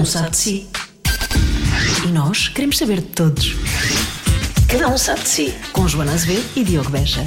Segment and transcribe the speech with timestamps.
[0.00, 0.66] um sabe de si.
[2.06, 3.54] E nós queremos saber de todos.
[4.66, 5.54] Cada um sabe de si.
[5.74, 7.22] Com Joana Azevedo e Diogo Beja.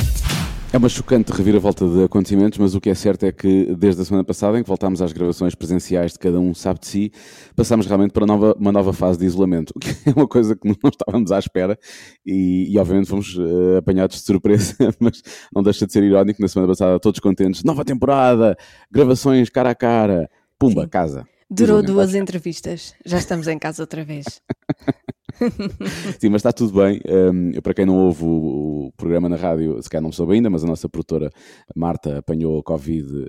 [0.71, 4.05] É uma chocante reviravolta de acontecimentos, mas o que é certo é que desde a
[4.05, 7.11] semana passada, em que voltámos às gravações presenciais de cada um sabe de si,
[7.55, 10.67] passámos realmente para nova, uma nova fase de isolamento, o que é uma coisa que
[10.67, 11.77] não estávamos à espera
[12.25, 15.21] e, e obviamente fomos uh, apanhados de surpresa, mas
[15.55, 18.57] não deixa de ser irónico, na semana passada todos contentes, nova temporada,
[18.91, 21.23] gravações cara a cara, pumba, casa.
[21.53, 22.95] Durou duas entrevistas.
[23.05, 24.25] Já estamos em casa outra vez.
[26.19, 26.99] Sim, mas está tudo bem.
[27.07, 30.49] Um, para quem não ouve o, o programa na rádio, se calhar não soube ainda,
[30.49, 31.29] mas a nossa produtora
[31.75, 33.27] Marta apanhou a Covid uh,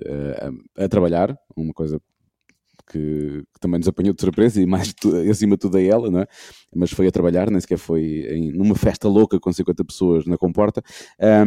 [0.77, 1.99] a, a trabalhar, uma coisa
[2.91, 4.93] que, que também nos apanhou de surpresa e mais
[5.29, 6.27] acima de tudo a ela, não é?
[6.75, 10.37] Mas foi a trabalhar, nem sequer foi em, numa festa louca com 50 pessoas na
[10.37, 10.81] comporta.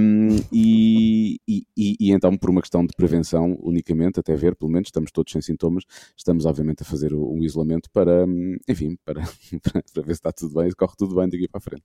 [0.00, 4.88] Um, e, e- e- então, por uma questão de prevenção unicamente, até ver, pelo menos,
[4.88, 5.84] estamos todos sem sintomas,
[6.16, 8.24] estamos obviamente a fazer um isolamento para,
[8.68, 9.22] enfim, para,
[9.62, 11.82] para, para ver se está tudo bem, se corre tudo bem daqui para a frente.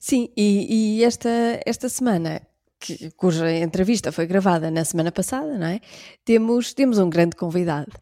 [0.00, 1.28] Sim, e, e esta,
[1.66, 2.40] esta semana,
[2.80, 5.80] que- cuja entrevista foi gravada na semana passada, não é?
[6.24, 7.92] Temos, temos um grande convidado.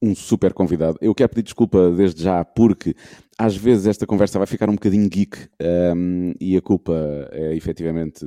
[0.00, 0.96] Um super convidado.
[1.00, 2.94] Eu quero pedir desculpa desde já, porque
[3.36, 5.48] às vezes esta conversa vai ficar um bocadinho geek
[5.96, 6.92] um, e a culpa
[7.32, 8.26] é efetivamente,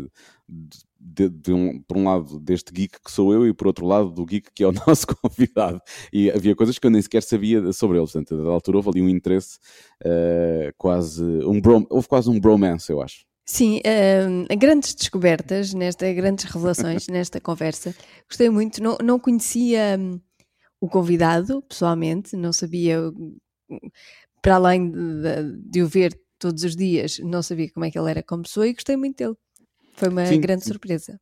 [1.00, 4.12] de, de um, por um lado, deste geek que sou eu e por outro lado,
[4.12, 5.82] do geek que é o nosso convidado.
[6.12, 8.06] E havia coisas que eu nem sequer sabia sobre ele.
[8.06, 9.58] Portanto, a dada altura houve ali um interesse
[10.06, 13.26] uh, quase, um bro, houve quase um bromance, eu acho.
[13.46, 13.82] Sim,
[14.30, 17.94] hum, grandes descobertas, nesta, grandes revelações nesta conversa.
[18.28, 20.20] Gostei muito, não, não conhecia hum,
[20.82, 23.00] o convidado pessoalmente, não sabia,
[24.42, 28.10] para além de, de- o ver todos os dias, não sabia como é que ele
[28.10, 29.36] era como pessoa e gostei muito dele.
[29.98, 31.20] Foi uma Sim, grande surpresa.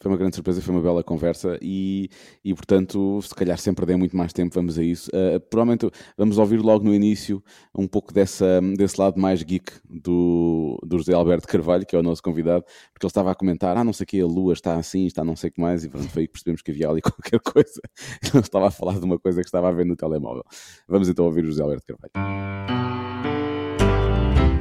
[0.00, 2.08] Foi uma grande surpresa, foi uma bela conversa e,
[2.44, 5.10] e portanto, se calhar sem perder muito mais tempo, vamos a isso.
[5.10, 7.42] Uh, provavelmente vamos ouvir logo no início
[7.74, 12.02] um pouco dessa, desse lado mais geek do, do José Alberto Carvalho, que é o
[12.02, 14.76] nosso convidado, porque ele estava a comentar: ah, não sei o que, a lua está
[14.76, 16.88] assim, está não sei o que mais, e pronto, foi aí que percebemos que havia
[16.88, 17.80] ali qualquer coisa.
[18.22, 20.44] Ele estava a falar de uma coisa que estava a ver no telemóvel.
[20.88, 22.95] Vamos então ouvir o José Alberto Carvalho.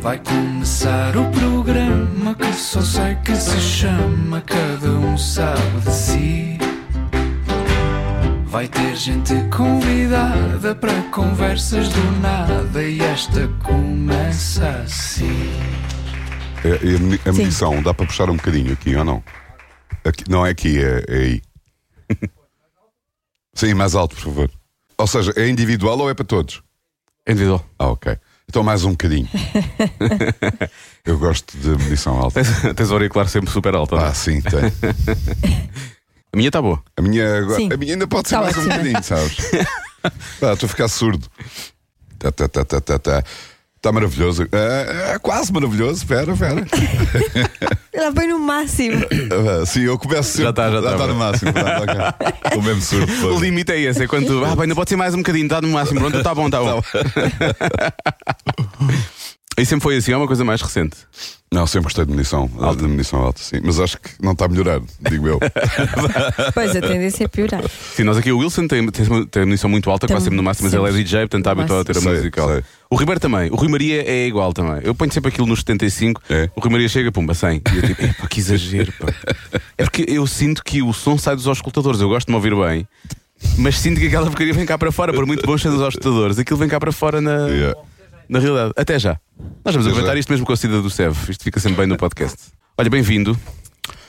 [0.06, 6.58] Vai começar o programa que só sei que se chama Cada um sabe de si.
[8.46, 15.50] Vai ter gente convidada para conversas do nada e esta começa assim.
[16.64, 19.24] É, é a medi- a medição, dá para puxar um bocadinho aqui ou não?
[20.04, 21.42] Aqui- não é aqui, é, é aí.
[23.56, 24.52] Sim, mais alto, por favor.
[25.00, 26.62] Ou seja, é individual ou é para todos?
[27.28, 27.68] Individual.
[27.80, 28.16] Ah, ok.
[28.47, 29.28] Então mais um bocadinho.
[31.06, 32.44] Eu gosto de medição alta.
[32.44, 33.95] Tens, tens o auricular sempre super alto.
[33.95, 34.61] Ah, sim, tem.
[36.33, 36.81] A minha está boa.
[36.97, 37.69] A minha, agora- Sim.
[37.72, 38.73] a minha ainda pode ser Tá mais um ótima.
[38.75, 39.38] bocadinho, sabes?
[40.39, 41.25] Pá, Estou a ficar surdo.
[42.19, 43.23] Tá, tá, tá, tá, tá, tá.
[43.85, 44.47] Está maravilhoso.
[44.51, 46.01] É, é quase maravilhoso.
[46.01, 46.66] Espera, espera.
[47.94, 48.97] Ela foi no máximo.
[49.62, 50.46] Ah, Sim, eu começo sempre.
[50.46, 51.06] Já está, já está.
[51.06, 51.51] no máximo.
[51.51, 53.35] Estou mesmo surdo.
[53.35, 55.45] O limite é esse, é quando tu, ah, bem, ainda pode ser mais um bocadinho,
[55.45, 56.81] está no máximo, pronto, está bom, está bom.
[59.58, 60.98] E sempre foi assim, é uma coisa mais recente.
[61.52, 62.82] Não, sempre gostei de munição, alta.
[62.82, 63.62] de munição alta, sim.
[63.64, 65.40] Mas acho que não está a melhorar, digo eu.
[66.54, 67.64] Pois, a tendência é piorar.
[67.96, 70.44] Sim, nós aqui, o Wilson tem, tem, tem a munição muito alta, quase sempre no
[70.44, 72.02] máximo, mas ele é DJ, portanto está habituado a ter a.
[72.02, 72.64] Sei, sei.
[72.90, 74.82] O Ribeiro também, o Rui Maria é igual também.
[74.84, 76.50] Eu ponho sempre aquilo nos 75, É.
[76.56, 77.62] o Rui Maria chega, pumba, 100.
[77.74, 79.14] E eu tipo, epá, que exagero, pá.
[79.78, 82.54] É porque eu sinto que o som sai dos auscultadores, eu gosto de me ouvir
[82.56, 82.86] bem.
[83.58, 86.38] Mas sinto que aquela porcaria vem cá para fora, por muito bom seja dos auscultadores,
[86.38, 87.80] aquilo vem cá para fora na, Yeah.
[88.30, 88.74] Na realidade.
[88.75, 89.18] Até já.
[89.63, 90.16] Nós vamos Até já.
[90.19, 91.16] isto mesmo com a saída do SEV.
[91.30, 92.38] Isto fica sempre bem no podcast.
[92.78, 93.38] Olha, bem-vindo.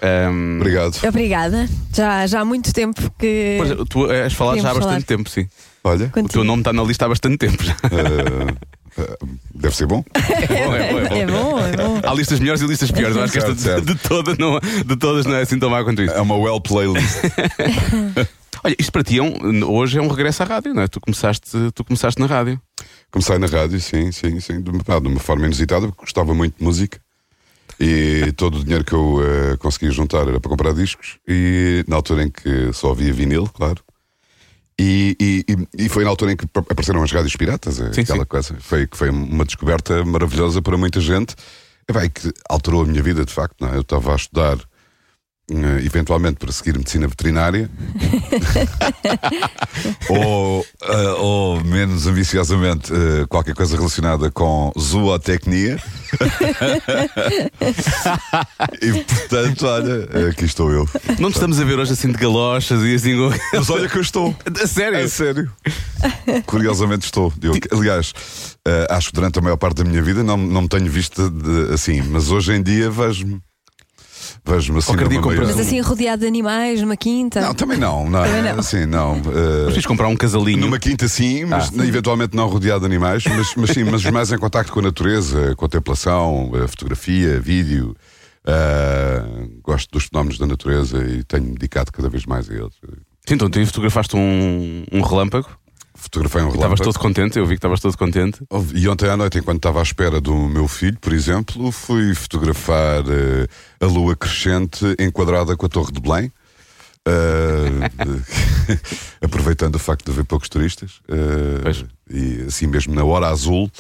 [0.03, 0.99] Ahm, Obrigado.
[1.06, 1.69] Obrigada.
[1.94, 3.56] Já, já há muito tempo que.
[3.59, 5.19] pois, tu és falado já há bastante falar.
[5.19, 5.49] tempo, sim.
[5.84, 7.72] Olha, O teu nome está na lista há bastante tempo já.
[7.84, 8.54] eh,
[8.99, 9.16] eh,
[9.54, 10.03] deve ser bom.
[10.03, 11.15] bom, é bom, é bom.
[11.16, 12.00] É bom, é bom.
[12.03, 13.16] Há listas melhores e listas piores.
[13.16, 15.83] Eu acho que esta de, de, toda não, de todas não é assim tão má
[15.84, 16.12] quanto isso.
[16.15, 17.16] É uma well playlist.
[18.65, 20.88] Olha, isto para ti é um- hoje é um regresso à rádio, não é?
[20.88, 22.60] Tu começaste, tu começaste na rádio.
[23.16, 26.59] Comecei na rádio, sim, sim, sim, de uma, de uma forma inusitada, porque gostava muito
[26.59, 27.01] de música.
[27.80, 31.16] E todo o dinheiro que eu eh, conseguia juntar era para comprar discos.
[31.27, 33.83] E na altura em que só havia vinil, claro.
[34.78, 38.27] E, e- e- foi na altura em que apareceram as rádios piratas, Sim, aquela sim.
[38.27, 38.57] coisa.
[38.60, 41.34] Foi, foi uma descoberta maravilhosa para muita gente.
[41.89, 43.57] E, vai, que alterou a minha vida, de facto.
[43.63, 43.77] Não é?
[43.77, 44.59] Eu estava a estudar,
[45.48, 47.71] eh, eventualmente, para seguir medicina veterinária.
[50.10, 55.81] ou, eh, ou, menos ambiciosamente, eh, qualquer coisa relacionada com zootecnia.
[58.83, 60.89] e portanto, olha, aqui estou eu.
[61.21, 63.15] Não te estamos a ver hoje assim de galochas e assim.
[63.53, 64.34] Mas olha que eu estou.
[64.60, 64.99] A sério?
[64.99, 65.49] É sério.
[66.47, 67.33] Curiosamente estou.
[67.39, 67.60] Diogo.
[67.71, 68.13] Aliás,
[68.91, 71.72] acho que durante a maior parte da minha vida não, não me tenho visto de-
[71.72, 73.41] assim, mas hoje em dia vejo-me.
[74.45, 74.87] Vejo-me assim.
[74.93, 77.41] Qualquer dia numa compras Mas assim, rodeado de animais, numa quinta.
[77.41, 78.09] Não, também não.
[78.09, 78.59] não, Também não.
[78.59, 79.17] Assim, não.
[79.17, 80.59] eh, Mas fiz comprar um casalinho.
[80.61, 81.87] Numa quinta sim, mas Ah.
[81.87, 85.55] eventualmente não rodeado de animais, mas, mas sim, mas mais em contacto com a natureza,
[85.57, 87.97] contemplação, a fotografia, vídeo.
[88.47, 89.25] Ah,
[89.63, 92.75] gosto dos fenómenos da natureza e tenho-me dedicado cada vez mais a eles.
[93.27, 95.49] Sim, então tu fotografaste um, um relâmpago.
[96.06, 96.92] Fotografei um Estavas relâmpago.
[96.92, 98.41] todo contente, eu vi que estavas todo contente.
[98.74, 103.03] E ontem à noite, enquanto estava à espera do meu filho, por exemplo, fui fotografar
[103.08, 103.47] eh,
[103.80, 106.32] a lua crescente enquadrada com a Torre de Belém.
[107.08, 107.91] Ah,
[109.22, 111.00] aproveitando o facto de haver poucos turistas
[111.62, 111.84] Pois.
[112.10, 113.70] e assim mesmo na hora azul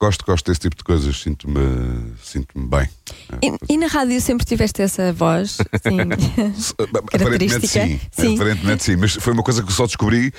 [0.00, 1.60] gosto, gosto desse tipo de coisas sinto-me
[2.20, 2.88] sinto-me bem
[3.40, 5.52] E, e na rádio sempre tiveste essa voz?
[5.52, 6.00] Sim.
[6.82, 7.68] aparentemente Característica?
[7.86, 8.34] sim, Sim.
[8.34, 10.32] aparentemente sim mas foi uma coisa que eu só descobri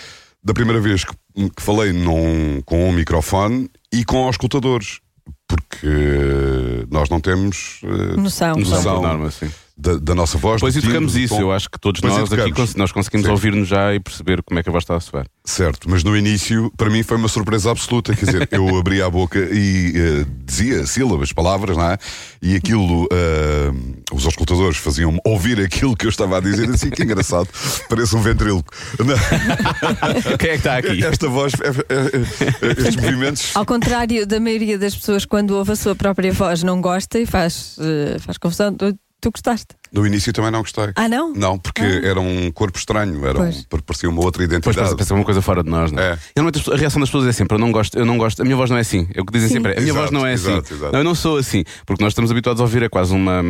[0.44, 1.14] da primeira vez que,
[1.56, 5.00] que falei num, com um microfone e com auscultadores
[5.48, 8.56] porque nós não temos eh, Noção.
[8.56, 9.50] Noção norma, sim.
[9.78, 10.62] da, da nossa voz.
[10.62, 11.42] Timbre, educamos isso, tom.
[11.42, 12.70] eu acho que todos Depois nós aqui educamos.
[12.72, 15.26] cons- nós conseguimos ouvir-nos já e perceber como é que a voz está a soar.
[15.44, 18.16] Certo, mas no início, para mim, foi uma surpresa absoluta.
[18.16, 20.26] Quer dizer, eu abria a boca e eh,
[20.64, 21.98] dizia sílabas, palavras, não é?
[22.42, 23.72] E aquilo, eh,
[24.14, 27.48] os auscultadores faziam-me ouvir aquilo que eu estava a dizer, assim, que engraçado,
[27.90, 28.72] parece um ventríloco.
[30.40, 31.04] Quem é que está aqui?
[31.04, 33.52] Esta voz, é- é- é- estes movimentos.
[33.56, 37.26] Ao contrário da maioria das pessoas, quando ouve a sua própria voz, não gosta e
[37.26, 38.74] faz, eh, faz confusão.
[38.74, 39.68] Tu, tu gostaste?
[39.92, 40.90] No início também não gostei.
[40.96, 41.34] Ah, não?
[41.34, 43.82] Não, porque era um corpo estranho, era um, Pois.
[43.86, 44.78] parecia uma outra identidade.
[44.78, 46.12] pensa, pensa uma coisa fora de nós, não é?
[46.14, 46.18] É.
[46.36, 48.56] Normalmente a reação das pessoas é sempre: eu não gosto, eu não gosto, a minha
[48.56, 49.08] voz não é assim.
[49.16, 49.56] É o que dizem Sim.
[49.56, 50.74] sempre: é, a minha Exato, voz não é exato, assim.
[50.76, 50.92] exato.
[50.94, 53.42] Não, eu não sou assim, porque nós estamos habituados a ouvir é quase uma,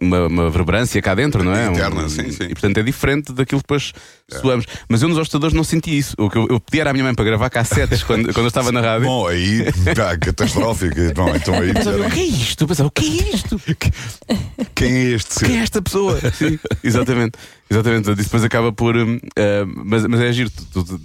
[0.00, 1.66] uma, uma reverberância cá dentro, não é?
[1.68, 2.44] Interna, Um- sim, sim.
[2.44, 3.92] E portanto é diferente daquilo que depois
[4.30, 4.66] soamos.
[4.88, 6.14] Mas eu nos auscultadores não senti isso.
[6.18, 8.48] O que eu, eu pedi era à minha mãe para gravar cassetes quando, quando eu
[8.48, 9.06] estava na rádio.
[9.06, 9.64] Bom, aí,
[9.96, 10.94] pá, catastrófico.
[11.14, 11.72] Bom, então aí.
[11.74, 12.64] Pensava, o que é isto?
[12.64, 13.60] Eu pensava, o que é isto?
[14.74, 15.46] Quem é este ser?
[15.46, 16.18] Quem é esta pessoa?
[16.32, 17.38] Sim, exatamente.
[17.70, 18.10] Exatamente.
[18.12, 18.94] Isso depois acaba por.
[18.96, 21.00] ah, mas, mas é giro tu, tu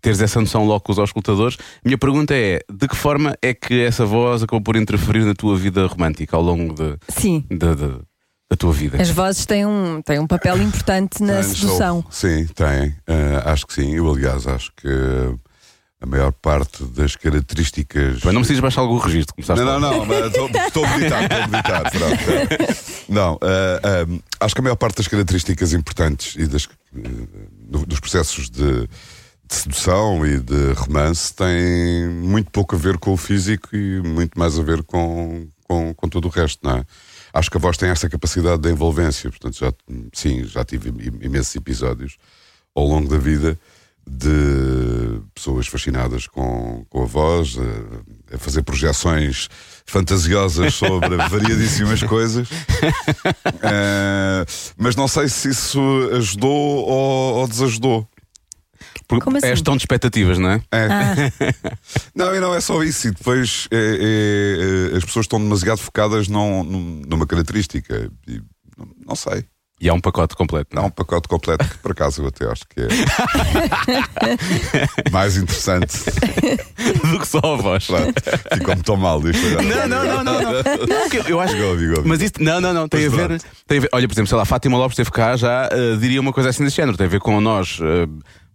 [0.00, 1.56] teres essa noção logo com os auscultadores.
[1.84, 5.56] Minha pergunta é: de que forma é que essa voz acabou por interferir na tua
[5.56, 7.44] vida romântica ao longo de, Sim.
[7.50, 8.00] da- da-
[8.50, 9.00] da tua vida?
[9.00, 12.04] As vozes têm um, têm um papel importante na sedução.
[12.10, 12.94] Sim, tem.
[13.08, 13.94] Ah, acho que sim.
[13.94, 14.88] Eu, aliás, acho que
[16.04, 18.20] a maior parte das características.
[18.22, 21.22] Mas não precisas baixar algum registro, começaste Não, não, não, mas estou estou a meditar,
[21.22, 21.90] estou a meditar.
[21.90, 22.76] pronto, é.
[23.08, 24.06] Não, ah,
[24.40, 29.54] acho que a maior parte das características importantes e das, do- dos processos de, de
[29.54, 34.58] sedução e de romance têm muito pouco a ver com o físico e muito mais
[34.58, 36.84] a ver com, com, com tudo o resto, não é?
[37.32, 39.72] Acho que a voz tem essa capacidade de envolvência, portanto, já,
[40.12, 42.16] sim, já tive im- imensos episódios
[42.76, 43.58] ao longo da vida
[44.06, 49.48] de pessoas fascinadas com, com a voz, a, a fazer projeções
[49.86, 52.48] fantasiosas sobre variadíssimas coisas.
[53.62, 54.44] Eh,
[54.76, 55.80] mas não sei se isso
[56.12, 58.08] ajudou ou, ou desajudou.
[59.08, 59.48] Porque Como assim?
[59.48, 60.62] És tão de expectativas, não é?
[60.72, 60.86] É.
[60.90, 61.14] Ah,
[62.14, 63.08] Não, e não é só isso.
[63.08, 66.62] E depois é, é, é, as pessoas estão demasiado focadas num-
[67.06, 68.10] numa característica.
[68.26, 68.40] E,
[68.78, 69.44] não, não sei.
[69.80, 70.68] E há um pacote completo.
[70.72, 70.86] Há Não?
[70.86, 72.88] um pacote completo que, por acaso, eu até acho que é
[75.10, 75.98] mais interessante.
[77.10, 77.86] Do que só a voz.
[78.56, 79.44] Ficou-me tão mal isto.
[79.62, 80.42] Não, não, não, não,
[81.28, 81.54] eu- acho.
[82.04, 83.88] Mas isto, não, não, não, tem a, ver, tem a ver.
[83.92, 86.64] Olha, por exemplo, sei lá, Fátima Lopes esteve cá já eh, diria uma coisa assim
[86.64, 86.96] desse género.
[86.96, 88.06] Tem a ver com nós eh,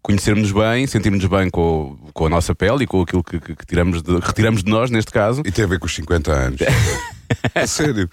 [0.01, 3.65] conhecermos bem, sentirmos bem com, com a nossa pele e com aquilo que, que- que
[3.65, 5.41] tiramos de, retiramos de nós, neste caso.
[5.46, 6.60] E tem a ver com os 50 anos.
[7.55, 8.09] A sério.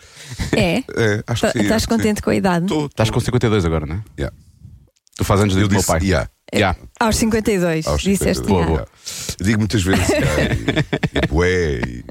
[0.52, 0.78] é?
[0.94, 1.64] É, acho Tá- que sim.
[1.64, 1.99] Estás acho que sim.
[1.99, 2.66] contente com a idade?
[2.66, 4.02] Tô, Estás com 52 agora, não é?
[4.18, 4.37] Yeah.
[5.16, 6.00] Tu fazes anos Eu desde o meu disse, pai.
[6.08, 6.78] yeah, Yeah.
[7.00, 8.49] Aos 52, aos disseste 52.
[8.49, 8.68] Boa, já.
[8.68, 8.88] boa.
[9.40, 12.04] Eu Digo muitas vezes yeah, e, e bué, e,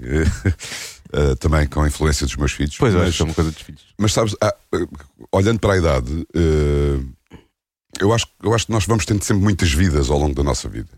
[1.13, 2.75] eh, também com a influência dos meus filhos.
[2.77, 3.81] Pois é, mas, isso é uma coisa dos filhos.
[3.97, 4.88] mas sabes, ah, eh,
[5.31, 7.00] olhando para a idade, eh,
[8.01, 10.67] eu, acho, eu acho que nós vamos tendo sempre muitas vidas ao longo da nossa
[10.67, 10.91] vida.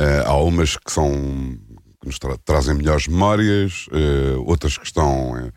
[0.00, 1.58] Eh, há umas que são
[2.02, 5.50] que nos tra- trazem melhores memórias, eh, outras que estão eh,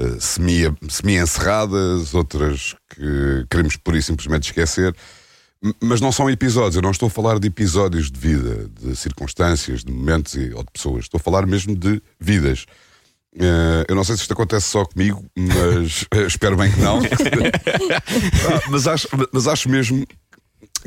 [0.00, 4.94] eh, semi- semi-encerradas, outras que queremos por e simplesmente esquecer.
[5.80, 9.84] Mas não são episódios, eu não estou a falar de episódios de vida, de circunstâncias,
[9.84, 11.04] de momentos e- ou de pessoas.
[11.04, 12.66] Estou a falar mesmo de vidas.
[13.38, 16.98] Eh, eu não sei se isto acontece só comigo, mas espero bem que não.
[18.44, 20.04] Ah, mas, acho, mas acho mesmo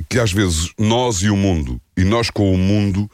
[0.10, 3.10] que às vezes nós e o mundo, e nós com o mundo,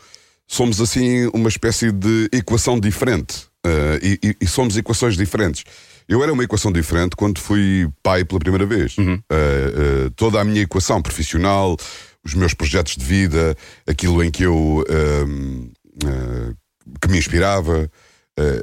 [0.52, 3.46] somos assim uma espécie de equação diferente.
[3.66, 5.64] Eh, e, e- somos equações diferentes.
[6.10, 8.96] Eu era uma equação diferente quando fui pai pela primeira vez.
[8.98, 11.78] Eh, eh, toda a minha equação profissional,
[12.24, 13.56] os meus projetos de vida,
[13.88, 14.84] aquilo em que eu
[15.26, 15.72] hum,
[16.04, 16.54] eh,
[17.02, 17.90] que me inspirava,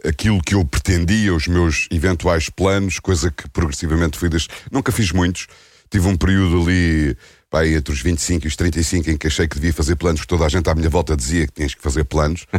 [0.04, 4.48] aquilo que eu pretendia, os meus eventuais planos, coisa que progressivamente fui das.
[4.72, 5.46] Nunca fiz muitos.
[5.90, 7.16] Tive um período ali,
[7.50, 10.34] pá, entre os 25 e os 35, em que achei que devia fazer planos, porque
[10.34, 12.46] toda a gente à minha volta dizia que tinhas que fazer planos.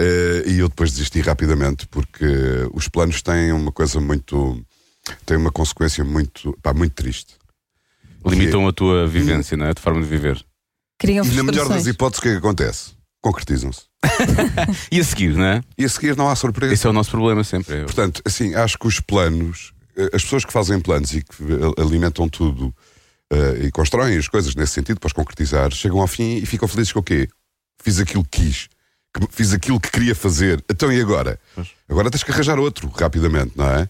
[0.00, 2.24] Eh, e eu depois desisti rapidamente, porque
[2.72, 4.60] os planos têm uma coisa muito.
[5.24, 7.34] têm uma consequência muito, pá, muito triste.
[8.26, 9.70] Limitam a tua vivência, não é?
[9.70, 10.44] A tua forma de viver.
[10.98, 12.92] Criam E na melhor das hipóteses, o que é que acontece?
[13.20, 13.82] Concretizam-se.
[14.90, 15.60] E a seguir, não é?
[15.78, 16.72] E a seguir não há surpresa.
[16.74, 17.80] Esse é o nosso problema sempre.
[17.82, 21.42] Eu- Portanto, assim, acho que os planos, eh, as pessoas que fazem planos e que
[21.44, 22.74] eh, alimentam tudo
[23.32, 26.68] eh, e constroem as coisas nesse sentido para os concretizar, chegam ao fim e ficam
[26.68, 27.28] felizes com o quê?
[27.82, 28.68] Fiz aquilo que quis,
[29.14, 30.62] que- fiz aquilo que queria fazer.
[30.70, 31.40] Então e agora?
[31.88, 33.88] Agora tens que arranjar outro rapidamente, não é?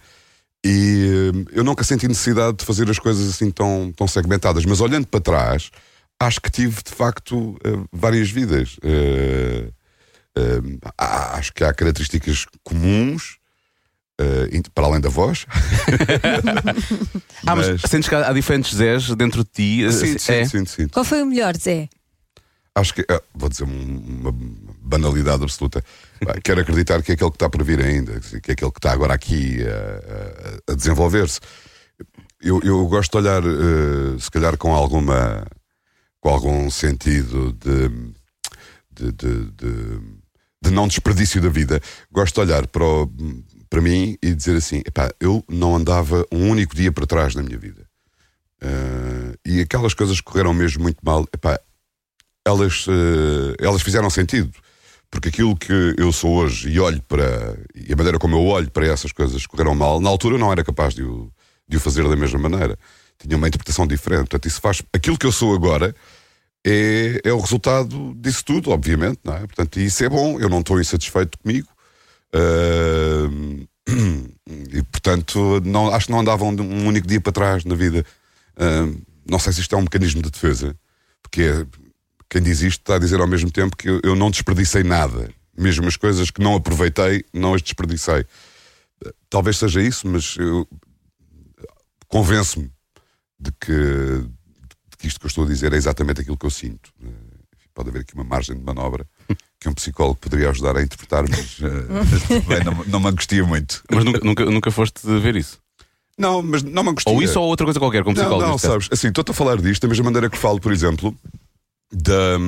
[0.64, 4.80] E eh, eu nunca senti necessidade de fazer as coisas assim tão, tão segmentadas, mas
[4.80, 5.70] olhando para trás,
[6.20, 8.76] acho que tive de facto eh, várias vidas.
[10.96, 13.38] Acho que há características comuns.
[14.23, 15.47] Eh, in- para além da voz,
[17.47, 19.85] Ah, mas, Mas- sentes que há, há diferentes Zés dentro de ti?
[19.85, 20.45] eh, sim, sim, é?
[20.47, 20.88] sim, sim.
[20.88, 21.88] Qual foi o melhor, Zé?
[22.75, 24.33] Acho que, ah, vou dizer um- uma
[24.81, 25.85] banalidade absoluta.
[26.43, 28.93] Quero acreditar que é aquele que está por vir ainda, que é aquele que está
[28.93, 31.41] agora aqui a, a- a desenvolver-se.
[32.41, 35.47] Eu, eu gosto de olhar, eh, se calhar, com alguma,
[36.21, 37.88] com algum sentido de,
[38.91, 40.23] de, de, de-
[40.64, 41.81] de não desperdício da vida.
[42.11, 43.12] Gosto de olhar para, o-
[43.73, 47.43] para mim e dizer assim: epá, eu não andava um único dia para trás na
[47.43, 47.87] minha vida.
[48.61, 51.59] Eh, e aquelas coisas que correram mesmo muito mal, epá,
[52.47, 54.52] elas, eh, elas fizeram sentido.
[55.11, 57.57] Porque aquilo que eu sou hoje e olho para.
[57.75, 60.38] e a maneira como eu olho para essas coisas que correram mal, na altura eu
[60.38, 61.33] não era capaz de o,
[61.67, 62.79] de o fazer da mesma maneira.
[63.19, 64.29] Tinha uma interpretação diferente.
[64.29, 64.83] Portanto, isso faz.
[64.93, 65.95] Aquilo que eu sou agora
[66.62, 69.21] é, é o resultado disso tudo, obviamente.
[69.25, 69.41] Não é?
[69.41, 70.38] Portanto, isso é bom.
[70.38, 71.69] Eu não estou insatisfeito comigo.
[74.72, 78.04] E, portanto, não, acho que não andava um, único dia para trás na vida.
[78.56, 78.86] Ah,
[79.28, 80.76] não sei se isto é um mecanismo de defesa,
[81.22, 81.66] porque é-
[82.28, 85.30] quem diz isto está a dizer ao mesmo tempo que eu, eu não desperdicei nada.
[85.56, 88.24] Mesmo as coisas que não aproveitei, não as desperdicei.
[89.28, 90.66] Talvez seja isso, mas eu
[92.08, 92.70] convenço-me
[93.38, 96.50] de que, de que isto que eu estou a dizer é exatamente aquilo que eu
[96.50, 96.90] sinto.
[97.02, 97.08] Eh,
[97.74, 99.06] Pode haver aqui uma margem de manobra
[99.62, 103.85] que um psicólogo poderia ajudar a interpretar, mas eh, também não, não me angustia muito.
[103.88, 105.61] Mas nunca, nunca, nunca foste ver isso?
[106.19, 107.12] Não, mas não me angustia.
[107.12, 108.49] Ou isso ou outra coisa qualquer, como Não, psicólogo.
[108.50, 108.73] não, caso.
[108.73, 111.16] sabes, assim, estou-te a falar disto da mesma maneira que falo, por exemplo,
[111.92, 112.38] da,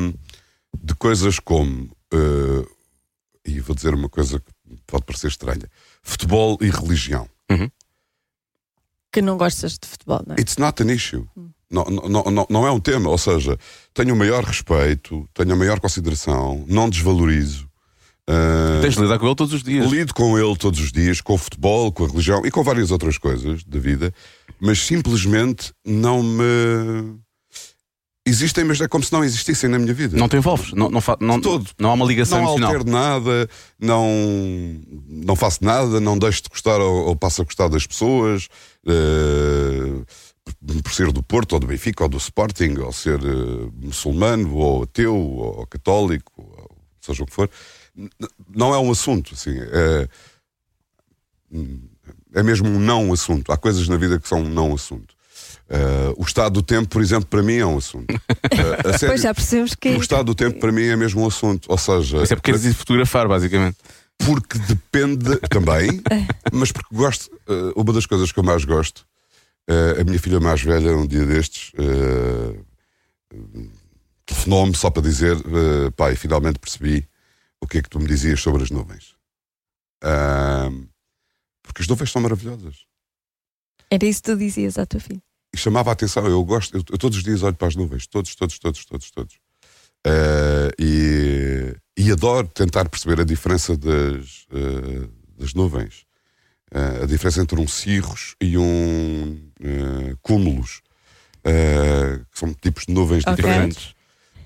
[0.82, 2.66] de coisas como, eh,
[3.46, 4.52] e vou dizer uma coisa que
[4.84, 5.70] pode parecer estranha,
[6.02, 7.28] futebol e religião.
[9.12, 10.40] Que não gostas de futebol, não é?
[10.40, 11.24] It's not an issue.
[11.70, 13.58] Não, não, não, não é um tema, ou seja,
[13.92, 17.66] tenho o maior respeito, tenho a maior consideração, não desvalorizo.
[18.28, 19.90] eh, Tens de lidar com ele todos os dias.
[19.90, 22.90] Lido com ele todos os dias, com o futebol, com a religião e com várias
[22.90, 24.12] outras coisas da vida,
[24.60, 27.18] mas simplesmente não me.
[28.26, 30.16] Existem, mas é como se não existissem na minha vida.
[30.16, 30.72] Não te envolves.
[30.72, 31.68] Não, não, não, todo.
[31.78, 32.70] não há uma ligação não emocional.
[32.72, 34.08] altero nada, não,
[35.06, 38.48] não faço nada, não deixo de gostar ou, ou passo a gostar das pessoas,
[38.86, 40.04] eh,
[40.82, 44.82] por, ser do Porto, ou do Benfica, ou do Sporting, ou ser eh, muçulmano, ou
[44.84, 47.48] ateu, ou católico, ou seja o que for.
[48.54, 49.56] Não é um assunto, assim.
[49.58, 50.08] É,
[52.34, 53.52] é mesmo um não assunto.
[53.52, 55.14] Há coisas na vida que são um não assunto.
[55.70, 58.12] Eh, o estado do tempo, por exemplo, para mim é um assunto.
[58.50, 59.90] Eh, a sério, Pois já percebemos que.
[59.90, 61.66] o estado do tempo para mim é mesmo um assunto.
[61.70, 63.76] Ou seja, Isso é porque queres ir fotografar, basicamente.
[64.18, 66.02] porque depende também,
[66.52, 67.30] mas porque gosto.
[67.48, 69.06] eh, uma das coisas que eu mais gosto,
[69.68, 72.64] eh, a minha filha mais velha, um dia destes, eh,
[74.26, 77.08] telefonou-me só para dizer: eh, pai, finalmente percebi
[77.60, 79.14] o que é que tu me dizias sobre as nuvens.
[80.02, 80.86] Ahm,
[81.62, 82.84] porque as nuvens são maravilhosas.
[83.90, 85.22] Era isso que tu dizias à tua filha.
[85.54, 88.06] E chamava a atenção, eu gosto, eu, eu todos os dias olho para as nuvens,
[88.06, 89.38] todos, todos, todos, todos, todos.
[90.06, 96.04] Eh, e, e adoro tentar perceber a diferença das, eh, das nuvens.
[96.70, 100.82] Eh, a diferença entre um cirrus e um eh, cúmulos.
[101.44, 103.36] Eh, que são tipos de nuvens Ok.
[103.36, 103.94] diferentes.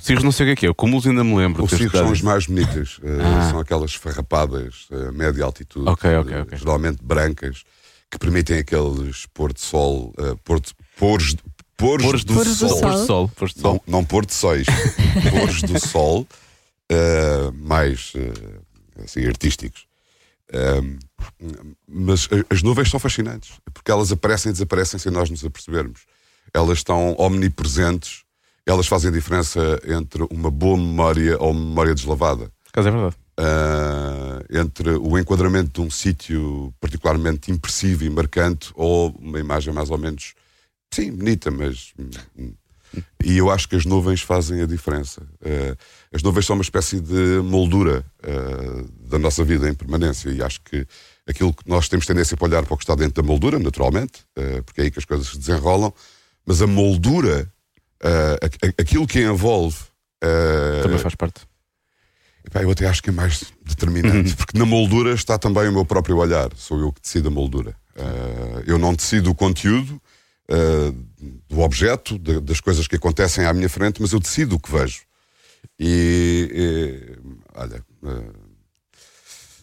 [0.01, 0.71] Cirros não sei o que é que é.
[0.71, 1.65] O cúmulos ainda me lembro.
[1.65, 2.99] Os cirros são as mais bonitas.
[3.03, 3.51] eh, Ah.
[3.51, 5.89] São aquelas farrapadas a média altitude.
[5.89, 6.59] Ok, ok, eh, ok.
[6.59, 7.65] Geralmente brancas,
[8.11, 11.37] que permitem aqueles pôr de sol, pôr de, pôres,
[11.77, 12.69] pôres Pôres do, Pôres do sol.
[12.69, 12.81] sol.
[12.81, 13.29] Pôres do sol.
[13.29, 13.73] Pôres do sol.
[13.87, 14.67] não, não pôr de sóis,
[15.31, 16.27] pôres do sol
[17.55, 18.13] mais
[19.05, 19.87] assim, artísticos.
[20.55, 20.99] Um,
[21.87, 26.01] mas as nuvens são fascinantes porque elas aparecem e desaparecem sem nós nos apercebermos.
[26.55, 28.25] Elas estão omnipresentes
[28.69, 32.53] elas fazem a diferença entre uma boa memória ou uma memória deslavada.
[32.65, 33.17] Por acaso é verdade.
[33.39, 39.91] Ah, entre o enquadramento de um sítio particularmente impressivo e marcante ou uma imagem mais
[39.91, 40.35] ou menos,
[40.93, 41.95] sim, bonita, mas.
[43.25, 45.23] E eu acho que as nuvens fazem a diferença.
[45.45, 45.77] Ah,
[46.13, 50.61] as nuvens são uma espécie de moldura ah, da nossa vida em permanência e acho
[50.63, 50.87] que
[51.27, 54.25] aquilo que nós temos tendência para olhar para o que está dentro da moldura, naturalmente,
[54.37, 55.93] ah, porque é aí que as coisas se desenrolam,
[56.47, 57.51] mas a moldura,
[58.79, 59.77] aquilo que a envolve.
[60.83, 61.43] Também faz parte.
[62.47, 65.85] Epá, eu até acho que é mais determinante, porque na moldura está também o meu
[65.85, 66.49] próprio olhar.
[66.57, 67.77] Sou eu que decido a moldura.
[68.67, 70.01] Eu não decido o conteúdo
[70.51, 70.93] ah,
[71.49, 74.71] do objeto, de- das coisas que acontecem à minha frente, mas eu decido o que
[74.71, 75.03] vejo.
[75.79, 77.19] E, e,
[77.55, 78.33] olha, ah,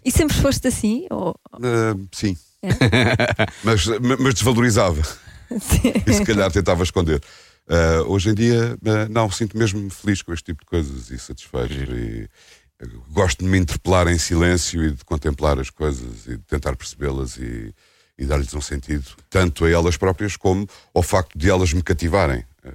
[0.04, 1.08] E sempre foste assim?
[1.10, 1.36] Ou...
[1.54, 2.38] ah, sim.
[3.64, 3.86] mas,
[4.20, 5.02] mas desvalorizava.
[6.08, 7.22] e se calhar tentava esconder.
[7.68, 11.18] Ah, hoje em dia, ah, não, sinto mesmo feliz com este tipo de coisas e
[11.18, 11.74] satisfeito.
[11.96, 12.30] E
[13.12, 17.38] gosto de me interpelar em silêncio e de contemplar as coisas e de tentar percebê-las
[17.38, 17.74] e,
[18.18, 22.44] e dar-lhes um sentido, tanto a elas próprias como ao facto de elas me cativarem.
[22.64, 22.70] Ah,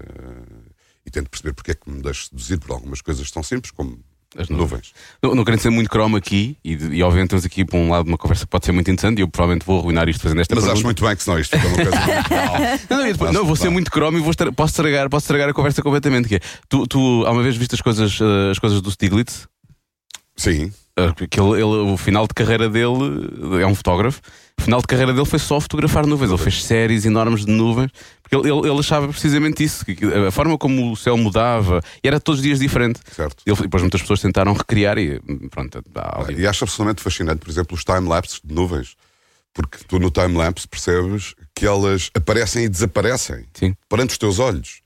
[1.05, 3.99] e tento perceber porque é que me deixo seduzir por algumas coisas tão simples como
[4.37, 4.93] As nuvens.
[5.23, 8.07] Não, não querendo ser muito cromo aqui, e, e obviamente estamos aqui para um lado
[8.07, 10.55] uma conversa que pode ser muito interessante, e eu provavelmente vou arruinar isto fazendo esta
[10.55, 10.87] Mas acho pergunta.
[10.89, 12.31] muito bem que senão isto fica uma coisa muito.
[12.91, 15.53] Não, não, depois- não, vou ser muito cromo e vou posso, estragar, posso estragar a
[15.55, 16.29] conversa completamente.
[16.29, 19.49] Que é, tu, tu, há uma vez viste as coisas, eh, as coisas do Stiglitz?
[20.37, 20.73] Sim,
[21.31, 24.21] Que ele, ele- o final de carreira dele é um fotógrafo.
[24.59, 26.31] O final de carreira dele foi só fotografar nuvens.
[26.31, 27.91] Ele fez séries enormes de nuvens
[28.23, 29.85] porque ele, ele, ele achava precisamente isso.
[29.85, 33.01] que- a forma como o céu mudava e era todos os dias diferente.
[33.11, 33.43] certo.
[33.47, 35.19] Ele, depois muitas pessoas tentaram recriar e
[35.51, 35.83] pronto.
[35.95, 38.95] ali- E acho absolutamente fascinante, por exemplo, os time-lapses de nuvens.
[39.55, 43.75] Porque tu no time-lapse percebes que elas aparecem e desaparecem Sim.
[43.89, 44.81] perante os teus olhos.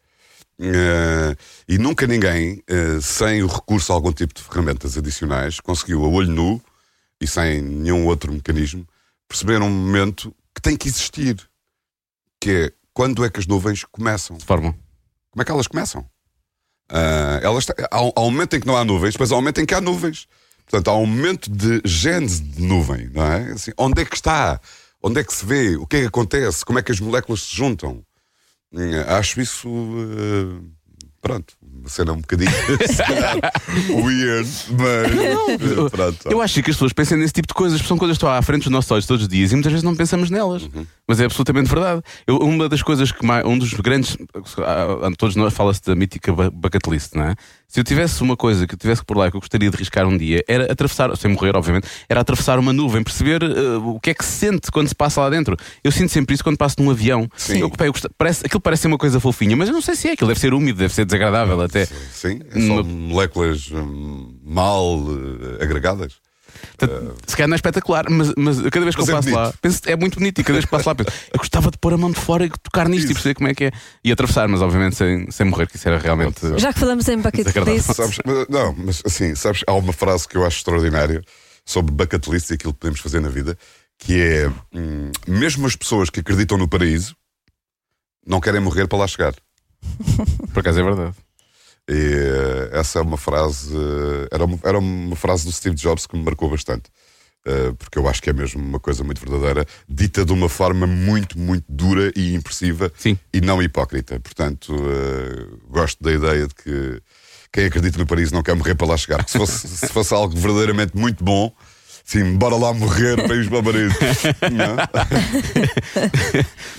[0.61, 1.37] Eh,
[1.69, 6.09] e nunca ninguém, eh, sem o recurso a algum tipo de ferramentas adicionais, conseguiu a
[6.09, 6.63] olho nu
[7.21, 8.87] e sem nenhum outro mecanismo
[9.29, 11.37] perceber um momento que tem que existir.
[12.41, 14.37] Que é quando é que as nuvens começam?
[14.37, 14.73] de forma.
[15.31, 16.07] Como é que elas começam?
[16.89, 19.39] Ah, elas há, um- há um momento em que não há nuvens, depois há um
[19.39, 20.29] momento em que há nuvens.
[20.67, 23.53] Portanto, há um momento de gênese de nuvem, não é?
[23.53, 24.61] Assim, onde é que está?
[25.03, 25.77] Onde é que se vê?
[25.77, 26.65] O que é que acontece?
[26.65, 28.03] Como é que as moléculas se juntam?
[29.09, 29.69] Acho isso.
[29.69, 30.61] eh,
[31.23, 31.55] pronto,
[31.87, 32.51] cena um bocadinho
[34.05, 35.13] weird, mas.
[35.13, 36.29] eh, pronto.
[36.31, 38.31] Eu acho que as pessoas pensam nesse tipo de coisas, porque são coisas que estão
[38.37, 40.63] à frente dos nossos olhos todos os dias e muitas vezes não pensamos nelas.
[40.65, 40.87] Uhum.
[41.07, 42.03] Mas é absolutamente verdade.
[42.27, 44.17] Eu- uma das coisas que mais, um dos grandes.
[44.59, 47.35] ah, Todos nós fala-se da mítica bu- bucket list, não é?
[47.75, 50.07] Se eu tivesse uma coisa que eu tivesse por lá que eu gostaria de riscar
[50.07, 54.11] um dia, era atravessar, sem morrer, obviamente, era atravessar uma nuvem, perceber ah, o que
[54.11, 55.57] é que se sente quando se passa lá dentro.
[55.83, 57.29] Eu sinto sempre isso quando passo num avião.
[57.37, 57.59] Sim.
[57.63, 60.07] Eu, pá, eu parece, aquilo parece ser uma coisa fofinha, mas eu não sei se
[60.07, 60.13] é.
[60.13, 61.85] Aquilo deve ser úmido, deve ser desagradável até.
[61.85, 64.97] Sim, são Numa- moléculas hum, mal
[65.59, 66.13] eh, agregadas.
[66.77, 69.29] Portanto, se calhar não é espetacular, mas, mas cada vez que Mas eu é passo
[69.31, 69.47] bonito.
[69.47, 71.79] lá, penso, é muito bonito e cada vez que passo lá penso, eu gostava de
[71.79, 73.15] pôr a mão de fora e tocar nisto e Isso.
[73.15, 73.73] perceber como é que é.
[74.05, 76.59] E atravessar, mas obviamente sem, sem morrer, que isso era realmente.
[76.59, 80.27] Já que falamos em bucket list, Sabes, mas, não, mas assim, sabes, há uma frase
[80.29, 81.23] que eu acho extraordinária
[81.65, 83.57] sobre bucket list e aquilo que podemos fazer na vida,
[83.99, 87.17] que é hum, mesmo as pessoas que acreditam no paraíso
[88.27, 89.35] não querem morrer para lá chegar.
[90.53, 91.15] Por acaso é verdade.
[91.89, 93.77] E eh, essa é uma frase,
[94.31, 96.91] era uma, era uma frase do Steve Jobs que me marcou bastante.
[97.47, 100.87] Eh, porque eu acho que é mesmo uma coisa muito verdadeira, dita de uma forma
[100.87, 103.19] muito, muito dura e impressiva Sim.
[103.33, 104.19] e não hipócrita.
[104.19, 107.03] Portanto, eh, gosto da ideia de que
[107.53, 109.19] quem acredita no Paris não quer morrer para lá chegar.
[109.19, 111.55] Porque se fosse, se fosse algo verdadeiramente muito bom,
[112.03, 113.93] sim, bora lá morrer para irmos para Paris.
[114.51, 114.77] Não?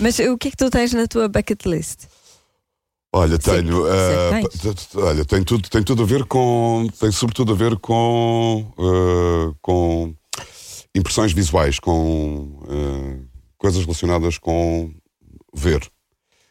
[0.00, 2.06] mas o que é que tu tens na tua bucket list?
[3.16, 3.84] Olha, tenho.
[3.86, 6.86] Sim, eh, olha, tem tudo, tem tudo a ver com.
[7.00, 8.70] Tem sobretudo a ver com.
[8.78, 10.14] eh, com
[10.94, 13.18] impressões visuais, com eh,
[13.56, 14.92] coisas relacionadas com
[15.54, 15.80] ver.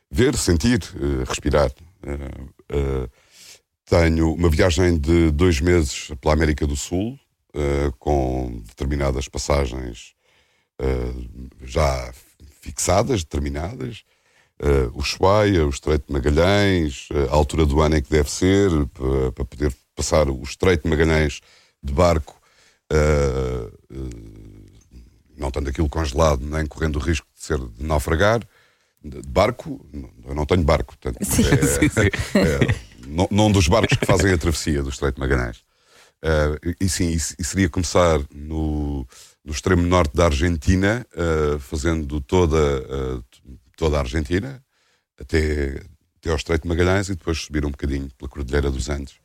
[0.10, 0.80] Ver, sentir,
[1.28, 1.72] respirar.
[3.86, 7.20] Tenho uma viagem de dois meses pela América do Sul,
[8.00, 10.14] com determinadas passagens
[11.62, 12.14] já
[12.62, 14.04] fixadas, determinadas.
[14.60, 18.32] Eh, o Ushuaia, o Estreito de Magalhães, eh, a altura do ano em que deve
[18.32, 21.42] ser, pa- para poder passar o Estreito de Magalhães
[21.84, 22.40] de barco,
[22.90, 24.76] eh, eh,
[25.38, 28.42] não tendo aquilo congelado, nem correndo o risco de ser de naufragar.
[29.04, 29.86] De barco,
[30.26, 31.44] eu não tenho barco, portanto, Sim.
[31.44, 32.40] é- Sim, sim.
[32.40, 32.76] é,
[33.08, 35.64] não, não dos barcos que fazem a travessia do Estreito de Magalhães.
[36.24, 39.06] Eh, e sim, e, seria começar no,
[39.44, 42.58] no extremo norte da Argentina, eh, fazendo toda,
[43.30, 43.42] t-
[43.76, 44.64] toda a Argentina,
[45.20, 45.82] até,
[46.18, 49.16] até ao Estreito de Magalhães e depois subir um bocadinho pela Cordilheira dos Andes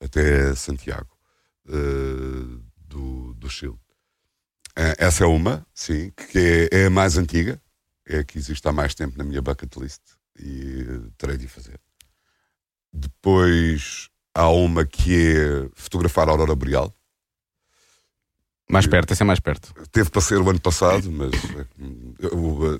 [0.00, 1.16] até Santiago
[1.68, 3.78] uh, do, do Chile.
[4.78, 7.60] Uh, essa é uma, sim, que é, é, a mais antiga,
[8.06, 10.02] é a que existe há mais tempo na minha bucket list
[10.38, 11.80] e uh, terei de fazer.
[12.92, 16.94] Depois há uma que é fotografar a Aurora Boreal.
[18.68, 19.72] Mais perto, essa é mais perto.
[19.92, 21.30] Teve para ser o ano passado, mas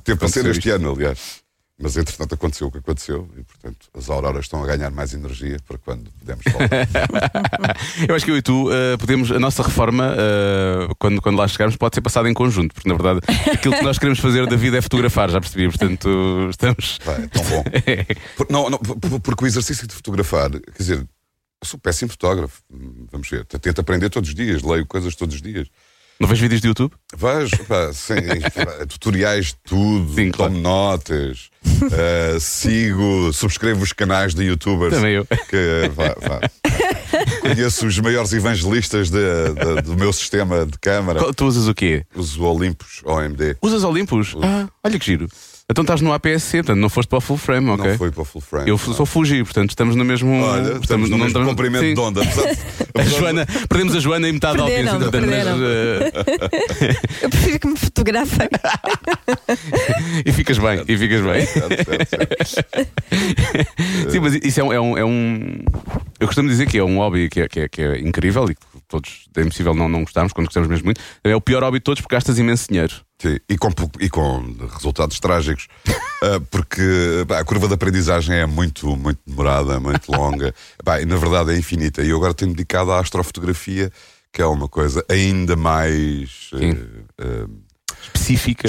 [0.02, 1.44] teve para ser este ano, aliás.
[1.78, 5.58] Mas entretanto aconteceu o que aconteceu e, portanto, as auroras estão a ganhar mais energia
[5.68, 6.88] para quando podemos voltar.
[8.08, 11.46] eu acho que eu e tu uh, podemos, a nossa reforma, uh, quando, quando lá
[11.46, 13.20] chegarmos, pode ser passada em conjunto, porque na verdade
[13.52, 16.98] aquilo que nós queremos fazer da vida é fotografar, já percebi, portanto estamos.
[17.06, 17.64] é tão bom.
[18.36, 21.06] Por, não, não, porque o exercício de fotografar, quer dizer,
[21.62, 22.62] eu sou péssimo fotógrafo,
[23.10, 25.68] vamos ver, tento aprender todos os dias, leio coisas todos os dias.
[26.18, 26.94] Não vês vídeos de YouTube?
[27.14, 28.14] Vejo, pá, sim,
[28.88, 30.54] tutoriais de tudo, sim, tomo claro.
[30.54, 34.94] notas, uh, sigo, subscrevo os canais de youtubers.
[34.94, 35.26] Também eu.
[35.26, 36.40] Que, vá, vá.
[37.40, 41.32] Conheço os maiores evangelistas de, de, do meu sistema de câmara.
[41.34, 42.06] Tu usas o quê?
[42.14, 43.58] Uso Olympus, OMD.
[43.60, 44.34] Usas Olympus?
[44.42, 45.28] Ah, olha que giro.
[45.68, 47.90] Então estás no APS-C, portanto não foste para o full frame, ok?
[47.90, 48.70] Não fui para o full frame.
[48.70, 50.30] Eu sou Fuji, portanto estamos no mesmo.
[50.40, 51.92] Olha, estamos no mesmo comprimento sim.
[51.92, 52.20] de onda.
[52.94, 55.10] a Joana, perdemos a Joana e metade perderam, Alpes.
[55.10, 55.58] Perderam.
[55.58, 57.18] Mas, uh...
[57.20, 58.48] Eu prefiro que me fotografem.
[60.24, 61.46] e ficas bem, e ficas bem.
[64.08, 65.64] sim, mas isso é um, é um, é um.
[66.20, 68.54] Eu costumo dizer que é um hobby que é, que é, que é incrível e
[68.54, 71.00] que todos é impossível não, não gostarmos, quando gostamos mesmo muito.
[71.24, 72.94] É o pior hobby de todos porque gastas imenso dinheiro.
[73.18, 75.68] Sim, e com, e com resultados trágicos,
[76.22, 76.82] uh, porque
[77.36, 80.54] a curva de aprendizagem é muito, muito demorada, muito longa,
[81.00, 82.02] e na verdade é infinita.
[82.02, 83.90] E eu agora tenho dedicado à astrofotografia,
[84.32, 87.50] que é uma coisa ainda mais uh, uh,
[88.02, 88.68] específica.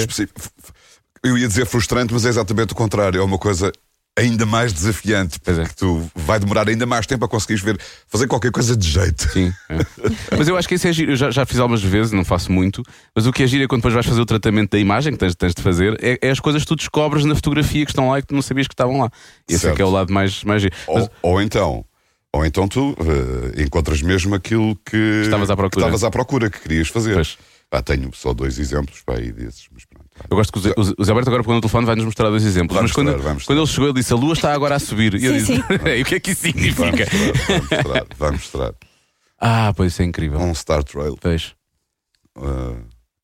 [1.22, 3.20] Eu ia dizer frustrante, mas é exatamente o contrário.
[3.20, 3.70] É uma coisa
[4.18, 5.66] ainda mais desafiante, porque é.
[5.76, 9.30] tu vai demorar ainda mais tempo a conseguires ver, fazer qualquer coisa de jeito.
[9.30, 9.52] Sim.
[9.68, 10.36] É.
[10.36, 11.12] mas eu acho que isso é giro.
[11.12, 12.82] Eu já, já, fiz algumas vezes, não faço muito,
[13.14, 15.18] mas o que é giro é quando depois vais fazer o tratamento da imagem que
[15.18, 18.10] tens, tens de fazer, é, é, as coisas que tu descobres na fotografia que estão
[18.10, 19.10] lá e que tu não sabias que estavam lá.
[19.48, 19.74] Esse certo.
[19.74, 20.74] é que é o lado mais, mais giro.
[20.86, 21.10] Ou, mas...
[21.22, 21.84] ou então.
[22.32, 26.50] Ou então tu uh, encontras mesmo aquilo que estavas à procura, que, estavas à procura,
[26.50, 27.14] que querias fazer.
[27.14, 27.38] Pois.
[27.84, 29.84] Tenho só dois exemplos para aí desses, mas.
[30.30, 30.62] Eu gosto que o
[31.04, 32.74] Zé, Alberto agora pegou no telefone vai-nos mostrar dois exemplos.
[32.74, 35.14] Vamos mas quando, mostrar, quando ele chegou, ele disse: a lua está agora a subir.
[35.14, 35.64] E eu sim, disse:
[35.96, 37.06] e o que é que isso significa?
[37.46, 38.74] Vamos mostrar, vamos mostrar.
[39.40, 40.38] Ah, pois isso é incrível.
[40.38, 41.16] Um Star Trail.
[41.20, 41.54] Pois.
[42.36, 42.76] Uh,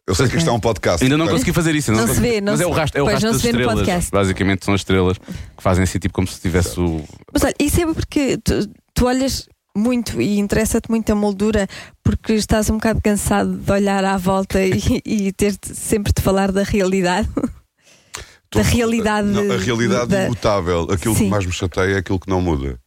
[0.07, 1.03] eu sei que isto é um podcast.
[1.03, 1.91] Ainda não consegui fazer isso.
[1.91, 4.11] Não, não se vê, não Mas é o rastro, é o rastro das estrelas.
[4.11, 7.03] Basicamente são as estrelas que fazem assim, tipo como se tivesse o.
[7.33, 11.67] Mas olha, isso é porque tu, tu olhas muito e interessa-te muito a moldura
[12.03, 16.53] porque estás um bocado cansado de olhar à volta e, e ter sempre de falar
[16.53, 17.29] da realidade.
[18.55, 19.29] da realidade.
[19.29, 20.25] Não, a realidade da...
[20.27, 20.83] imutável.
[20.91, 21.25] Aquilo Sim.
[21.25, 22.81] que mais me chateia é aquilo que não muda.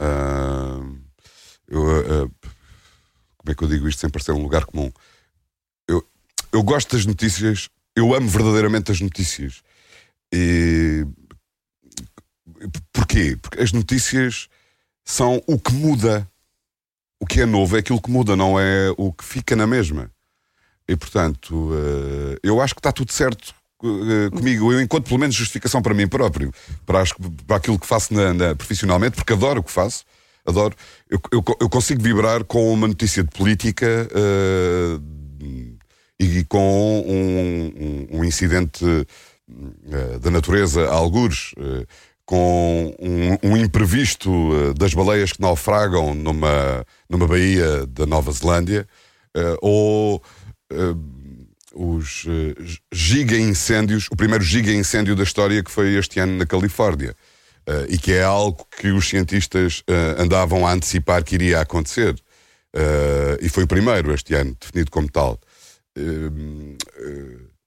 [0.00, 0.98] Uh,
[1.68, 2.30] eu, uh,
[3.36, 4.90] como é que eu digo isto sem parecer um lugar comum?
[5.86, 6.04] Eu,
[6.52, 9.62] eu gosto das notícias, eu amo verdadeiramente as notícias.
[10.32, 11.06] E
[12.92, 13.38] porquê?
[13.40, 14.48] Porque as notícias
[15.08, 16.28] são o que muda.
[17.18, 20.10] O que é novo é aquilo que muda, não é o que fica na mesma.
[20.86, 24.72] E portanto, eh, eu acho que está tudo certo eh, comigo.
[24.72, 26.52] Eu encontro pelo menos justificação para mim próprio,
[26.86, 27.02] para,
[27.46, 30.04] para aquilo que faço na, na, profissionalmente, porque adoro o que faço.
[30.46, 30.76] Adoro.
[31.10, 35.02] Eu, eu, eu consigo vibrar com uma notícia de política uh,
[36.20, 41.52] e com um, um, um incidente uh, da natureza, algures.
[41.54, 41.86] Uh,
[42.28, 48.86] com um, um, imprevisto uh, das baleias que naufragam numa, numa baía da Nova Zelândia,
[49.34, 50.22] uh, ou
[50.70, 51.18] uh,
[51.74, 52.26] os
[52.92, 57.14] giga incêndios, o primeiro giga incêndio da história que foi este ano na Califórnia,
[57.88, 59.84] e que é algo que os cientistas
[60.18, 62.16] andavam a antecipar que iria acontecer.
[63.40, 65.38] e foi o primeiro este ano, definido como tal.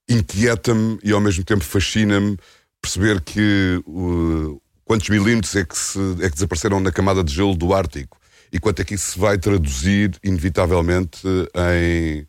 [0.10, 2.36] Inquieta-me e ao mesmo tempo fascina-me
[2.82, 7.56] perceber que uh, quantos milímetros é que, se, é que desapareceram na camada de gelo
[7.56, 8.20] do Ártico
[8.52, 11.22] e quanto é que isso se vai traduzir, inevitavelmente,
[11.56, 12.26] em, em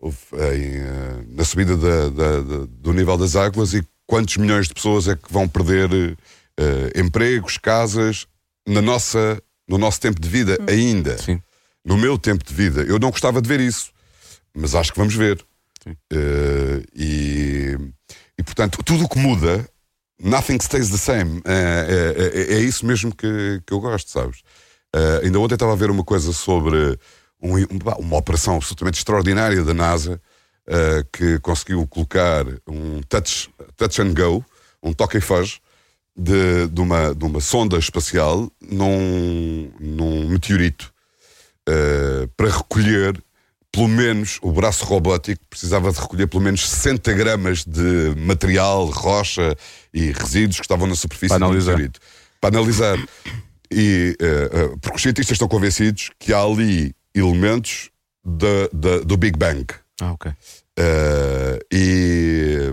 [0.00, 5.08] uh, na subida da, da, da, do nível das águas e quantos milhões de pessoas
[5.08, 8.26] é que vão perder uh, empregos, casas,
[8.66, 10.66] na nossa, no nosso tempo de vida hum.
[10.68, 11.18] ainda.
[11.18, 11.40] Sim.
[11.84, 12.82] No meu tempo de vida.
[12.82, 13.92] Eu não gostava de ver isso,
[14.54, 15.44] mas acho que vamos ver.
[15.86, 17.76] Uh, e
[18.38, 19.68] e portanto, tudo o que muda,
[20.20, 21.40] nothing stays the same.
[21.44, 24.40] É, é, é, é isso mesmo que, que eu gosto, sabes?
[24.94, 26.98] Uh, ainda ontem estava a ver uma coisa sobre
[27.42, 27.54] um,
[27.98, 30.20] uma operação absolutamente extraordinária da NASA
[30.68, 34.44] uh, que conseguiu colocar um touch, touch and go,
[34.82, 35.60] um toque e foge,
[36.16, 40.94] de, de, uma, de uma sonda espacial num, num meteorito
[42.36, 43.20] para recolher
[43.74, 49.56] pelo menos o braço robótico precisava de recolher pelo menos 60 gramas de material, rocha
[49.92, 51.72] e resíduos que estavam na superfície Para do analisar.
[51.72, 52.00] meteorito.
[52.40, 52.98] Para analisar.
[53.72, 57.90] E, uh, uh, porque os cientistas estão convencidos que há ali elementos
[58.24, 59.66] da- da- do Big Bang.
[60.00, 60.30] Ah, ok.
[60.30, 62.72] Uh, e,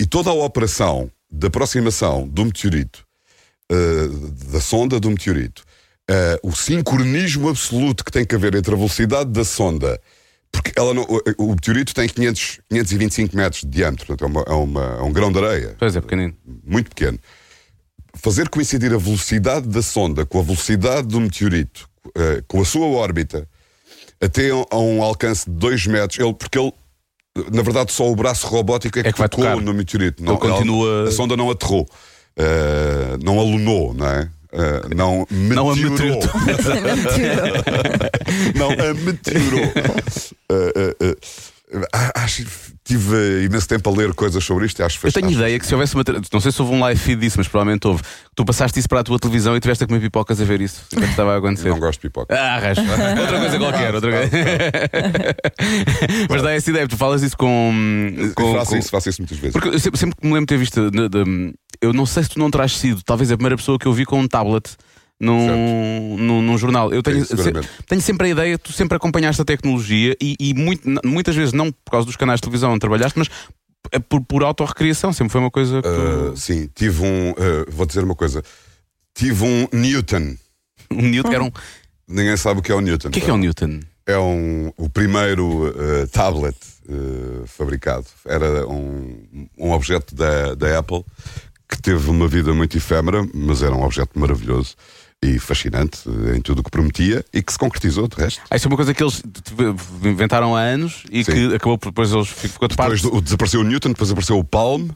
[0.00, 3.04] e toda a operação de aproximação do meteorito,
[4.50, 5.62] da sonda do meteorito,
[6.42, 10.00] o sincronismo absoluto que tem que haver entre a velocidade da sonda,
[10.52, 14.44] porque ela não- o, o meteorito tem 500, 525 metros de diâmetro, portanto é, uma-
[14.46, 16.34] é uma- é um grão de areia Pois é, pequenino.
[16.64, 17.18] muito pequeno.
[18.16, 22.86] Fazer coincidir a velocidade da sonda com a velocidade do meteorito, eh, com a sua
[22.86, 23.48] órbita,
[24.20, 26.72] até a um alcance de 2 metros, ele, porque ele,
[27.52, 30.22] na verdade, só o braço robótico é que, que vai tocou no meteorito.
[30.24, 31.88] Ele continua- A sonda não aterrou,
[32.36, 34.28] eh, não alunou, não é?
[34.52, 36.20] Eh, não Não a meteorou.
[38.54, 39.72] não a meteorou.
[40.50, 41.16] Eh, ah,
[42.16, 42.44] acho,
[42.84, 45.66] tive imenso tempo a ler coisas sobre isto e acho Eu tenho acho- ideia que
[45.66, 46.02] se houvesse uma.
[46.32, 48.02] Não sei se houve um live feed disso, mas provavelmente houve.
[48.34, 50.82] Tu passaste isso para a tua televisão e tiveste a comer pipocas a ver isso.
[50.92, 51.68] O que estava a acontecer?
[51.68, 52.34] Não gosto de pipoca.
[52.34, 52.82] Ah, resto.
[53.20, 54.30] outra coisa qualquer, outra coisa.
[56.28, 57.72] Mas dá essa ideia, tu falas isso com.
[58.34, 59.52] com, faço com- isso, faço isso muitas vezes.
[59.52, 60.90] Porque eu sempre, sempre que me lembro de ter visto.
[60.90, 63.86] de- de- eu não sei se tu não terás sido, talvez a primeira pessoa que
[63.86, 64.68] eu vi com um tablet.
[65.20, 66.92] Num, num, num jornal.
[66.94, 67.52] Eu tenho, Sim, se-
[67.86, 71.70] tenho sempre a ideia tu sempre acompanhaste a tecnologia e, e muito- muitas vezes não
[71.70, 73.28] por causa dos canais de televisão onde trabalhaste, mas
[73.92, 75.12] é por, por autorrecriação.
[75.12, 77.30] Sempre foi uma coisa que tu- Uh, sim, tive um.
[77.32, 77.34] uh,
[77.68, 78.42] vou dizer uma coisa.
[79.14, 80.36] Tive um Newton.
[80.90, 81.48] um Newton era um.
[81.48, 81.52] O
[82.08, 83.10] Ninguém sabe o que é o Newton.
[83.10, 83.80] que é que é um Newton?
[84.06, 86.56] É um, o primeiro uh, tablet
[87.46, 88.06] fabricado.
[88.26, 89.22] Era um,
[89.58, 91.04] um objeto da, da Apple
[91.68, 94.74] que teve uma vida muito efêmera, mas era um objeto maravilhoso
[95.22, 96.00] e fascinante
[96.34, 98.40] em tudo o que prometia e que se concretizou, de resto.
[98.50, 99.22] Ah, isso é uma coisa que eles
[100.02, 101.32] inventaram há anos e Sim.
[101.32, 103.02] que acabou depois eles ficou de parte.
[103.02, 104.88] Depois desapareceu o Newton, depois apareceu o Palm.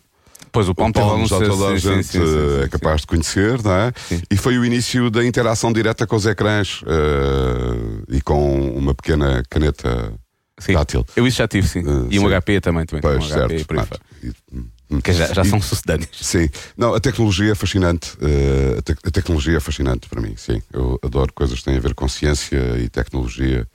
[0.44, 3.08] Depois o Palm alguns já toda a gente sim, sim, uh, sim, é capaz de
[3.08, 3.92] conhecer, não é?
[4.30, 9.42] E foi o início da interação direta com os ecrãs uh, e com uma pequena
[9.50, 10.14] caneta
[10.58, 10.72] sim.
[10.72, 11.04] tátil.
[11.16, 11.80] Eu isso já tive, sim.
[11.80, 12.28] Uh, e um.
[12.28, 13.52] HP também, também Pois, um certo.
[13.64, 13.74] HP
[14.22, 16.08] e Que já, já são sucedâneos.
[16.20, 18.12] Sim, não, a tecnologia é fascinante.
[18.16, 20.60] uh, a, te- a tecnologia é fascinante para mim, sim.
[20.72, 23.66] Eu adoro coisas que têm a ver com ciência e tecnologia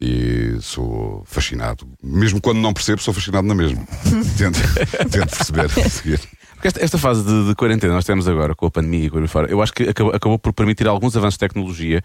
[0.00, 1.86] e sou fascinado.
[2.02, 3.86] Mesmo quando não percebo, sou fascinado na mesma.
[4.36, 4.58] tento,
[5.10, 6.20] tento perceber a seguir.
[6.54, 9.10] Porque esta, esta fase de, de quarentena que nós temos agora, com a pandemia e
[9.10, 12.02] por aí fora, eu acho que acabou, acabou por permitir alguns avanços de tecnologia.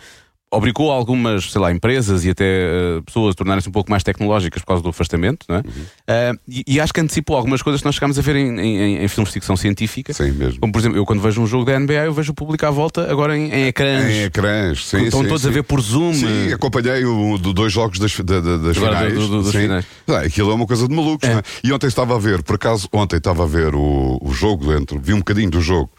[0.52, 4.64] Obrigou algumas, sei lá, empresas e até eh, pessoas a tornarem-se um pouco mais tecnológicas
[4.64, 5.60] por causa do afastamento, não é?
[5.60, 5.74] Uhum.
[6.08, 9.04] Eh, e, e acho que antecipou algumas coisas que nós chegámos a ver em, em-
[9.04, 10.12] em filmes de ficção científica.
[10.12, 10.60] Sim, mesmo.
[10.60, 12.72] Como por exemplo, eu quando vejo um jogo da NBA, eu vejo o público à
[12.72, 14.06] volta agora em, em ecrãs.
[14.12, 15.04] Em ecrãs, sim.
[15.04, 15.50] Estão sim, todos sim.
[15.50, 16.14] a ver por Zoom.
[16.16, 19.14] Sim, eh, acompanhei o do dois jogos das, da- da- das Agora finais.
[19.14, 19.60] do- do- dos sim.
[19.60, 19.86] finais.
[20.08, 21.32] Ah, aquilo é uma coisa de malucos, É.
[21.34, 21.44] não é?
[21.64, 25.00] E ontem estava a ver, por acaso, ontem estava a ver o, o jogo dentro,
[25.00, 25.92] vi um bocadinho do jogo.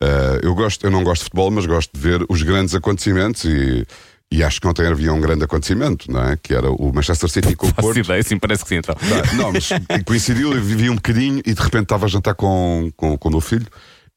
[0.00, 3.44] Ah, eu, gosto, eu não gosto de futebol, mas gosto de ver os grandes acontecimentos
[3.44, 3.84] e,
[4.30, 6.36] e acho que ontem havia um grande acontecimento, não é?
[6.36, 7.98] Que era o Manchester City com o Faço Porto.
[7.98, 8.76] ideia, sim, parece que sim.
[8.76, 8.94] Então.
[8.94, 9.68] Tá, Não, mas
[10.06, 13.32] coincidiu, eu vivi um bocadinho e de repente estava a jantar com, com, com o
[13.32, 13.66] meu filho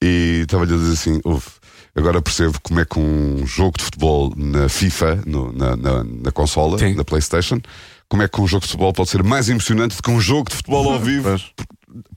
[0.04, 1.46] e estava-lhe a dizer assim: "Ouve,
[1.96, 6.32] agora percebo como é que um jogo de futebol na FIFA, no- na, na, na
[6.32, 6.94] consola, Sim.
[6.94, 7.60] na PlayStation,
[8.08, 10.50] como é que um jogo de futebol pode ser mais emocionante do que um jogo
[10.50, 11.24] de futebol ao vivo?
[11.30, 11.46] Pois.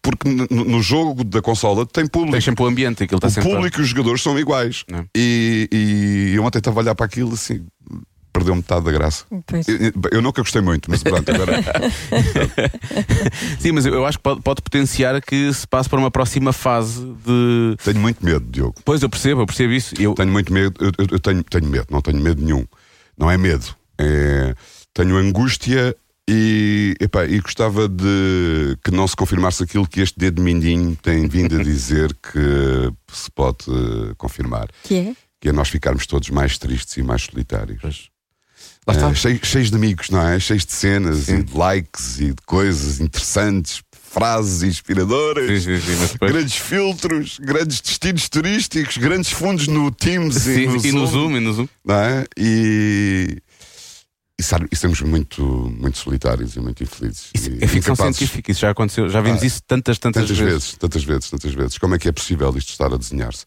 [0.02, 2.32] Porque no, jogo da consola tem público.
[2.32, 3.50] Tem sempre o ambiente, aquilo está O sempre.
[3.50, 4.84] público e os jogadores são iguais.
[4.90, 5.04] Não.
[5.16, 7.66] E, e eu ontem estava a olhar para aquilo assim,
[8.32, 9.24] perdeu metade da graça.
[9.30, 11.60] Eu, eu nunca gostei muito, mas pronto, agora.
[13.58, 17.00] Sim, mas eu, acho que pode, pode potenciar que se passe para uma próxima fase
[17.24, 17.76] de.
[17.84, 18.74] Tenho muito medo, Diogo.
[18.84, 19.94] Pois eu percebo, eu percebo isso.
[20.00, 22.64] Eu, Tenho muito medo, eu, eu- eu tenho, tenho medo, não tenho medo nenhum.
[23.16, 23.66] Não é medo.
[23.98, 24.54] É,
[24.92, 25.96] tenho angústia
[26.28, 31.28] e, epá, e gostava de que não se confirmasse aquilo que este dedo mindinho tem
[31.28, 34.68] vindo a dizer que se pode eh, confirmar.
[34.82, 35.16] Que é?
[35.40, 37.78] Que é nós ficarmos todos mais tristes e mais solitários.
[37.80, 38.08] Pois.
[38.86, 39.10] Lá está.
[39.10, 40.38] Eh, cheios, cheios de amigos, não é?
[40.40, 41.36] Cheios de cenas Sim.
[41.38, 45.62] e de likes e de coisas interessantes, frases inspiradoras.
[45.64, 50.60] Sim, sim, sim, mas depois- Grandes filtros, grandes destinos turísticos, grandes fundos no Teams Sim,
[50.62, 51.68] e no e no Zoom, e no Zoom.
[51.84, 52.24] não é?
[52.38, 53.38] E,
[54.52, 57.30] e, estamos muito, muito solitários e muito infelizes.
[57.34, 60.38] Isso e é ficção científica, isso já aconteceu, já vimos Ah, isso tantas, tantas, Tantas
[60.38, 61.78] vezes, tantas vezes, tantas vezes.
[61.78, 63.44] Como é que é possível isto estar a desenhar-se?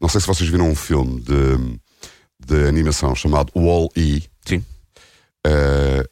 [0.00, 1.78] Não sei se vocês viram um filme de,
[2.46, 4.24] de animação chamado Wall-E.
[4.44, 4.64] Sim.
[5.46, 6.08] Eh,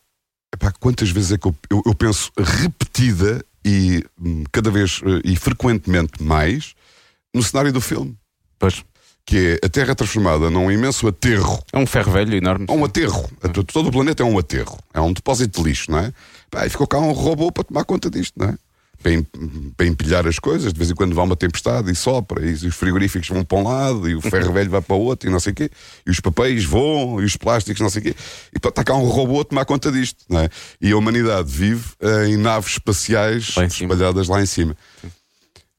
[0.54, 5.20] epá, quantas vezes é que eu, eu, eu penso repetida e hum, cada vez eh,
[5.24, 6.74] e frequentemente mais
[7.34, 8.16] no cenário do filme?
[8.58, 8.84] Pois.
[9.26, 11.62] Que é a Terra transformada num imenso aterro.
[11.72, 12.66] É um ferro velho enorme.
[12.68, 13.28] É um aterro.
[13.72, 14.78] Todo o planeta é um aterro.
[14.92, 16.12] É um depósito de lixo, não é?
[16.50, 18.54] Pá, e ficou cá um robô para tomar conta disto, não é?
[19.02, 19.22] Para, em-
[19.76, 22.74] para empilhar as coisas, de vez em quando vai uma tempestade e sopra, e os
[22.74, 25.40] frigoríficos vão para um lado, e o ferro velho vai para o outro, e não
[25.40, 25.70] sei o quê,
[26.06, 28.14] e os papéis voam, e os plásticos, não sei o quê,
[28.54, 30.48] e pá, está cá um robô a tomar conta disto, não é?
[30.80, 34.74] E a humanidade vive eh, em naves espaciais Lá espalhadas lá em cima.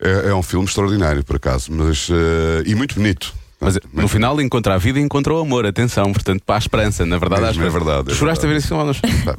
[0.01, 2.10] É, é um filme extraordinário, por acaso, mas.
[2.10, 3.34] eh, e muito bonito.
[3.60, 7.05] Mas no final encontra a vida e encontra o amor, atenção, portanto, para a esperança,
[7.05, 8.93] na verdade, há Mesmo, é verdade, é choraste a ver não?
[9.23, 9.38] Pá,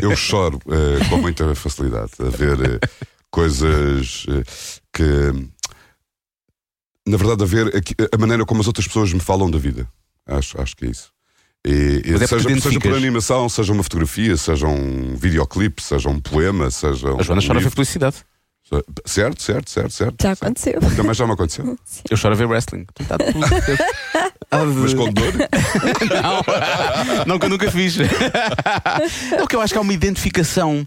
[0.00, 2.88] Eu choro eh, com muita facilidade a ver eh,
[3.30, 4.42] coisas eh,
[4.92, 5.48] que.
[7.06, 9.86] Na verdade, a ver aqui- a maneira como as outras pessoas me falam da vida.
[10.26, 11.12] Acho, acho que é isso.
[11.66, 16.18] E, e é seja, seja por animação, seja uma fotografia, seja um videoclipe, seja um
[16.18, 17.08] poema, seja.
[17.14, 17.70] A Joana um chora a ver livro.
[17.72, 18.16] felicidade.
[19.04, 20.22] Certo, certo, certo, certo.
[20.22, 20.42] Já certo.
[20.44, 20.80] aconteceu.
[20.96, 21.78] Também já me aconteceu.
[22.10, 22.86] Eu choro a ver wrestling.
[23.06, 23.38] Tá tudo-
[24.80, 25.32] Mas com dor.
[26.22, 27.96] Não, não que eu nunca fiz.
[27.98, 30.86] É o que eu acho que há uma identificação.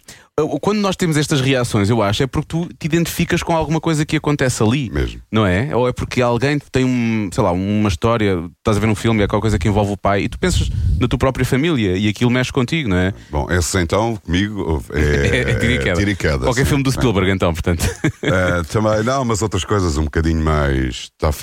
[0.62, 4.06] Quando nós temos estas reações, eu acho, é porque tu te identificas com alguma coisa
[4.06, 4.88] que acontece ali.
[4.92, 5.20] Mesmo.
[5.32, 5.76] Não é?
[5.76, 9.24] Ou é porque alguém tem um, sei lá, uma história, estás a ver um filme,
[9.24, 10.70] é qualquer coisa que envolve o pai e tu pensas
[11.00, 13.16] na tua própria família e aquilo mexe contigo, não é?
[13.32, 15.00] Bom, esse então, comigo, é,
[15.58, 16.70] É e e queda, Qualquer sim.
[16.70, 17.84] filme do Spielberg, então, portanto.
[18.22, 21.38] Eh, também, não, mas outras coisas um bocadinho mais tough.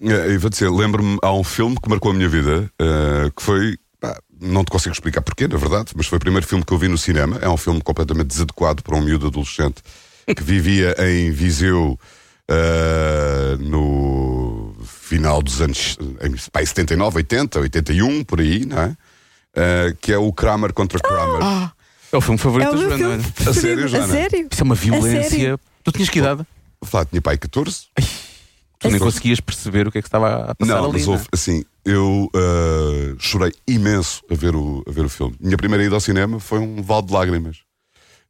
[0.00, 3.42] Eh, eu vou dizer, lembro-me, há um filme que marcou a minha vida, eh, que
[3.42, 3.76] foi.
[4.40, 6.88] Não te consigo explicar porquê, na verdade, mas foi o primeiro filme que eu vi
[6.88, 7.38] no cinema.
[7.40, 9.82] É um filme completamente desadequado para um miúdo adolescente
[10.36, 11.98] que vivia em Viseu
[12.48, 18.96] eh, no final dos anos em, pá, 79, 80, 81, por aí, não é?
[19.54, 21.70] Eh, que é o Kramer contra Kramer.
[22.12, 22.96] É o filme favorito É o da Joana.
[22.98, 23.50] filme olha.
[23.50, 23.84] A sério, preferido.
[23.84, 24.12] A Joana?
[24.12, 24.48] sério?
[24.50, 25.30] Isso é uma violência.
[25.30, 25.60] sério?
[25.84, 26.46] Tu tinhas que idade?
[26.80, 27.76] Vou falar, tinha pai 14.
[28.78, 30.92] Tu nem conseguias perceber o que é que estava a passar Não, ali.
[30.94, 31.16] mas não é?
[31.16, 35.34] houve, assim, eu uh, chorei imenso a ver, o, a ver o filme.
[35.40, 37.58] Minha primeira ida ao cinema foi um val de lágrimas.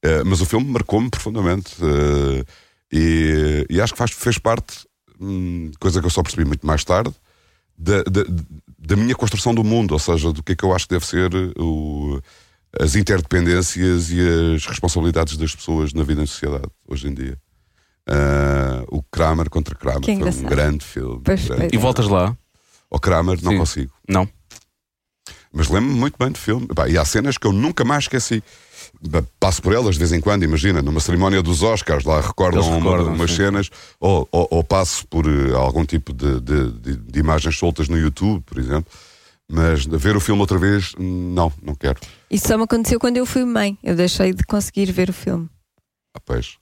[0.04, 1.74] Uh, mas o filme marcou-me profundamente.
[1.82, 2.44] uh,
[2.92, 4.86] e, e acho que faz, fez parte,
[5.20, 7.12] hum, coisa que eu só percebi muito mais tarde,
[7.76, 8.24] da, da,
[8.78, 11.06] da minha construção do mundo, ou seja, do que é que eu acho que deve
[11.06, 12.20] ser o,
[12.80, 14.20] as interdependências e
[14.54, 17.38] as responsabilidades das pessoas na vida em sociedade, hoje em dia.
[18.10, 21.20] Uh, o Kramer contra Kramer Que foi um grande filme.
[21.22, 21.60] Pois, grande.
[21.62, 21.72] pois.
[21.72, 22.36] E voltas lá?
[22.90, 23.58] Ao Kramer não Sim.
[23.58, 23.92] consigo.
[24.08, 24.26] Não.
[25.52, 26.66] Mas lembro-me muito bem do filme.
[26.68, 28.42] Pá, e há cenas que eu nunca mais esqueci.
[29.38, 32.76] Passo por elas de vez em quando, imagina, numa cerimónia dos Oscars, lá recordam, uma-
[32.78, 33.36] recordam, umas sim.
[33.36, 37.88] cenas, ou, ou- ou passo por eh, algum tipo de, de- de- de imagens soltas
[37.88, 38.90] no YouTube, por exemplo.
[39.50, 41.98] Mas ver o filme outra vez, não, não quero.
[42.30, 43.78] Isso só me aconteceu quando eu fui mãe.
[43.82, 45.48] Eu deixei de conseguir ver o filme.
[46.14, 46.56] Ah, pois,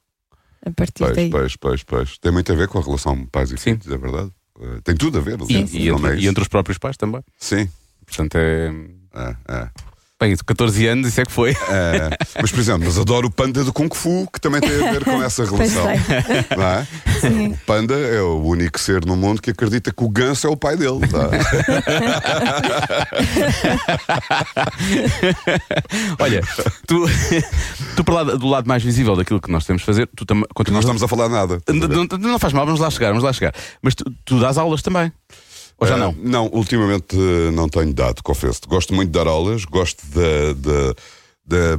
[0.66, 1.30] A partir pois, daí.
[1.30, 2.18] pois, pois, pois.
[2.18, 3.78] Tem muito a ver com a relação pais e Sim.
[3.78, 4.30] filhos, é verdade.
[4.60, 5.38] Eh, Tem tudo a ver.
[5.40, 7.22] E, aliás, e não entre, é e entre os próprios pais também.
[7.38, 7.68] Sim.
[8.04, 8.72] Portanto, é.
[9.14, 9.68] É, é.
[10.18, 11.50] Bem, 14 anos, isso é que foi.
[11.50, 14.92] É, mas, por exemplo, mas adoro o panda do Kung Fu, que também tem a
[14.92, 15.84] ver com essa relação.
[16.56, 16.86] Não é?
[17.20, 17.45] Sim.
[17.66, 20.76] Panda é o único ser no mundo que acredita que o ganso é o pai
[20.76, 21.00] dele.
[21.08, 21.28] tá?
[26.18, 26.40] Olha,
[26.86, 27.04] tu,
[27.96, 30.42] tu para lá, do lado mais visível daquilo que nós temos de fazer, tu também
[30.42, 30.84] Não continuas.
[30.84, 31.60] estamos a falar nada.
[31.68, 33.54] Não, não- não faz mal, vamos lá chegar, vamos lá chegar.
[33.82, 35.12] Mas tu, tu dás aulas também.
[35.78, 36.12] Ou já Eh, não?
[36.22, 38.60] Não, ultimamente eh, não tenho dado, confesso.
[38.66, 40.94] Gosto muito de dar aulas, gosto da- da-
[41.46, 41.76] da-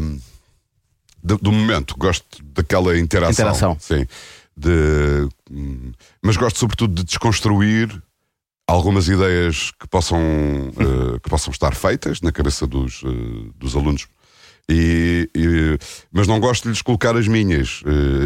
[1.23, 3.31] da- do momento, gosto daquela interação.
[3.31, 3.77] Interação.
[3.79, 4.05] Sim.
[4.57, 5.91] De, hum,
[6.23, 8.01] mas gosto sobretudo de desconstruir
[8.67, 10.19] algumas ideias que possam,
[10.77, 14.07] eh, que possam estar feitas na cabeça dos, eh, dos alunos.
[14.69, 15.77] E, e-
[16.11, 17.81] mas não gosto de lhes colocar as minhas,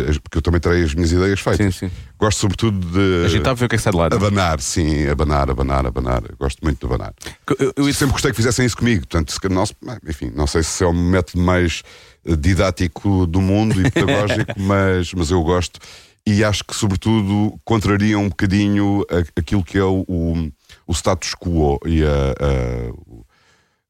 [0.10, 1.76] as- porque eu também terei as minhas ideias feitas.
[1.76, 1.96] Sim, sim.
[2.17, 3.26] Gosto sobretudo de.
[3.26, 4.06] Agitar, ver o que é que sai de lá.
[4.08, 6.24] Abanar, sim, abanar, abanar, abanar.
[6.39, 7.13] Gosto muito de abanar.
[7.60, 9.02] Eu, eu- sempre gostei que fizessem isso comigo.
[9.06, 9.63] Portanto, se não,
[10.10, 11.84] enfim, não sei se é o método mais
[12.26, 15.80] didático do mundo e pedagógico, mas, mas eu gosto.
[16.26, 19.04] E acho que, sobretudo, contraria um bocadinho
[19.36, 20.52] aquilo que é o, o,
[20.88, 22.94] o status quo e a, a-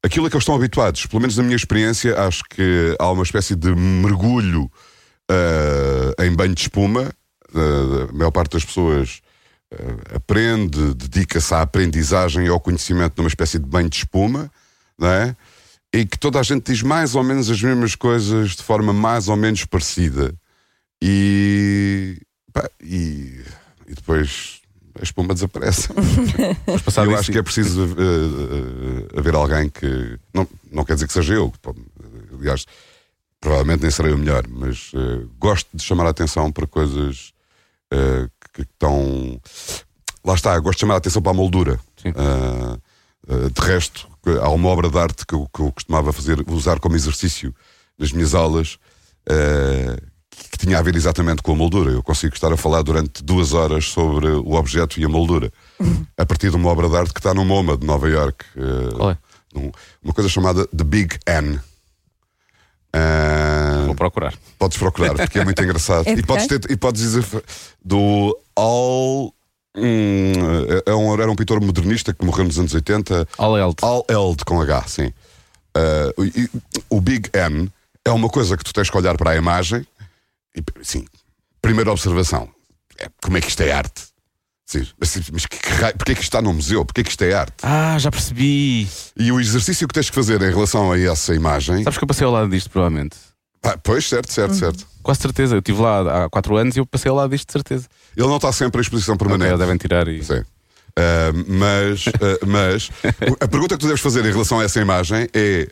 [0.02, 1.04] aquilo a que eles estão habituados.
[1.06, 4.70] Pelo menos na minha experiência, acho que há uma espécie de mergulho
[5.30, 7.12] eh, em banho de espuma.
[7.54, 9.20] Eh, a maior parte das pessoas
[9.70, 14.50] eh, aprende, dedica-se à aprendizagem e ao conhecimento numa espécie de banho de espuma,
[14.98, 15.36] não é?
[15.92, 19.28] E que toda a gente diz mais ou menos as mesmas coisas de forma mais
[19.28, 20.34] ou menos parecida.
[21.04, 22.16] E,
[22.52, 23.40] pá, e,
[23.88, 24.62] e depois
[25.00, 25.88] a espuma desaparece.
[26.64, 30.16] Mas passado eu acho que é preciso eh, eh, haver alguém que.
[30.32, 31.74] Não, não quer dizer que seja eu, pô,
[32.38, 32.66] aliás,
[33.40, 37.32] provavelmente nem serei o melhor, mas eh, gosto de chamar a atenção para coisas
[37.90, 39.40] eh, que estão.
[40.24, 41.80] lá está, gosto de chamar a atenção para a moldura.
[41.96, 42.12] Sim.
[43.54, 44.08] De resto,
[44.40, 47.54] há uma obra de arte que eu, que eu costumava fazer, usar como exercício
[47.96, 48.78] nas minhas aulas,
[50.52, 51.90] que, tinha a ver exatamente com a moldura.
[51.90, 55.50] Eu consigo estar a falar durante duas horas sobre o objeto e a moldura,
[56.16, 58.44] a partir de uma obra de arte que está no MoMA de Nova York.
[58.96, 59.16] Qual
[59.54, 59.72] num-
[60.02, 61.58] uma coisa chamada The Big N.
[62.92, 64.34] Ah, Vou procurar.
[64.58, 66.06] Podes procurar, porque é muito engraçado.
[66.06, 67.24] É e, podes ter, e podes dizer
[67.84, 69.32] do Al.
[69.74, 70.32] hum,
[70.86, 73.26] é- é um- era um pintor modernista que morreu nos anos 80.
[73.38, 73.76] All Eld.
[73.82, 75.12] Al Eld com H, sim.
[75.74, 76.50] Ah, e-
[76.90, 77.70] o Big N
[78.04, 79.86] é uma coisa que tu tens que olhar para a imagem
[80.82, 81.04] sim,
[81.60, 82.48] primeira observação:
[82.98, 84.02] é, como é que isto é arte?
[84.66, 86.84] Sim, mas, mas que, que raio- porquê que isto está no museu?
[86.84, 87.54] Porquê que isto é arte?
[87.62, 88.88] Ah, já percebi.
[89.18, 91.82] E o exercício que tens que fazer em relação a essa imagem.
[91.84, 93.16] Sabes que eu passei ao lado disto, provavelmente.
[93.62, 94.86] Ah, pois, certo, certo, certo.
[95.02, 95.54] Quase certeza.
[95.54, 97.86] Eu estive lá há 4 anos e eu passei ao lado disto, de certeza.
[98.16, 99.56] Ele não está sempre em exposição permanente.
[99.58, 100.22] devem tirar e.
[100.24, 100.42] Sim.
[100.98, 102.90] Ah, mas, ah, mas
[103.40, 105.68] a pergunta que tu deves fazer em relação a essa imagem é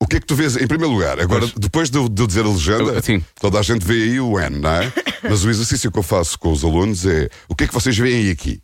[0.00, 1.18] o que é que tu vês em primeiro lugar?
[1.20, 1.52] Agora, Pois.
[1.56, 3.24] depois de eu, de eu dizer a legenda, Eu- sim.
[3.40, 4.92] toda a gente vê aí o N, não é?
[5.28, 7.96] Mas o exercício que eu faço com os alunos é o que é que vocês
[7.96, 8.60] veem aqui?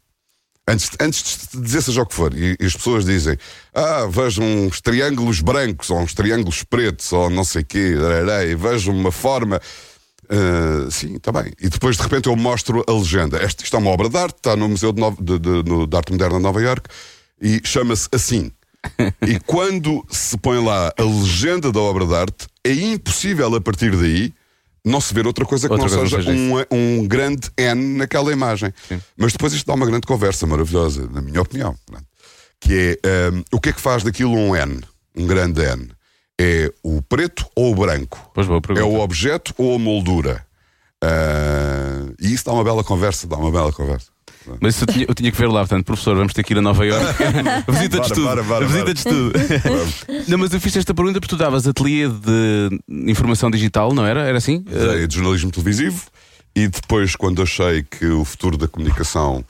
[0.69, 3.37] Antes, antes de dizer seja o que for, e, e as pessoas dizem,
[3.75, 8.45] ah, vejo uns triângulos brancos, ou uns triângulos pretos, ou não sei o quê, darará,
[8.45, 9.61] e vejo uma forma.
[10.29, 11.53] Ah, sim, está bem.
[11.61, 13.43] E depois de repente eu mostro a legenda.
[13.43, 15.87] Este, isto é uma obra de arte, está no Museu de, Nova- de- de- no-
[15.89, 16.89] de Arte Moderna de Nova York
[17.43, 18.53] e chama-se assim.
[19.27, 23.97] E quando se põe lá a legenda da obra de arte, é impossível a partir
[23.97, 24.33] daí
[24.85, 28.33] não se ver outra coisa que Outra não coisa seja um, um grande N naquela
[28.33, 28.73] imagem.
[28.89, 29.01] Sim.
[29.17, 31.77] Mas depois isto dá uma grande conversa maravilhosa, na minha opinião.
[32.59, 34.81] Que é hum, o que é que faz daquilo um N?
[35.15, 35.91] Um grande N.
[36.41, 38.31] É o preto ou o branco?
[38.81, 40.47] É o objeto ou a moldura?
[41.03, 44.11] Ah, e isso dá uma bela conversa, dá uma bela conversa.
[44.61, 46.59] Mas isso eu tinha, eu tinha que ver lá, portanto, professor, vamos ter que ir
[46.59, 47.23] a Nova Iorque.
[47.71, 48.25] Visita-nos Bora, tudo.
[48.25, 49.33] bora, bora, Visita-nos tudo.
[50.29, 52.81] não, mas eu fiz esta pergunta porque tu davas ateliê de
[53.11, 54.21] informação digital, não era?
[54.23, 54.65] Era assim?
[54.71, 56.03] Usei de jornalismo televisivo
[56.57, 59.45] e depois, quando achei que o futuro da comunicação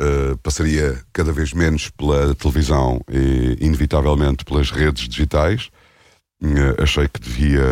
[0.00, 5.68] eh, passaria cada vez menos pela televisão e, inevitavelmente, pelas redes digitais,
[6.42, 7.62] eh, achei que devia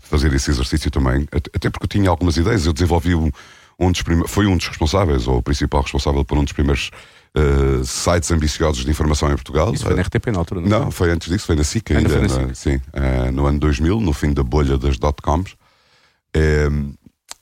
[0.00, 2.66] fazer esse exercício também, at- até porque eu tinha algumas ideias.
[2.66, 3.30] Eu desenvolvi um,
[3.78, 6.90] um dos foi um dos responsáveis, ou o principal responsável por um dos primeiros
[7.34, 9.72] eh, sites ambiciosos de informação em Portugal.
[9.74, 12.14] Isso foi na RTP na altura, não, Não, foi antes disso, foi na SIC Ainda
[12.20, 12.38] ainda.
[12.38, 15.54] na no- sim, eh, no ano 2000, no fim da bolha das dot-coms.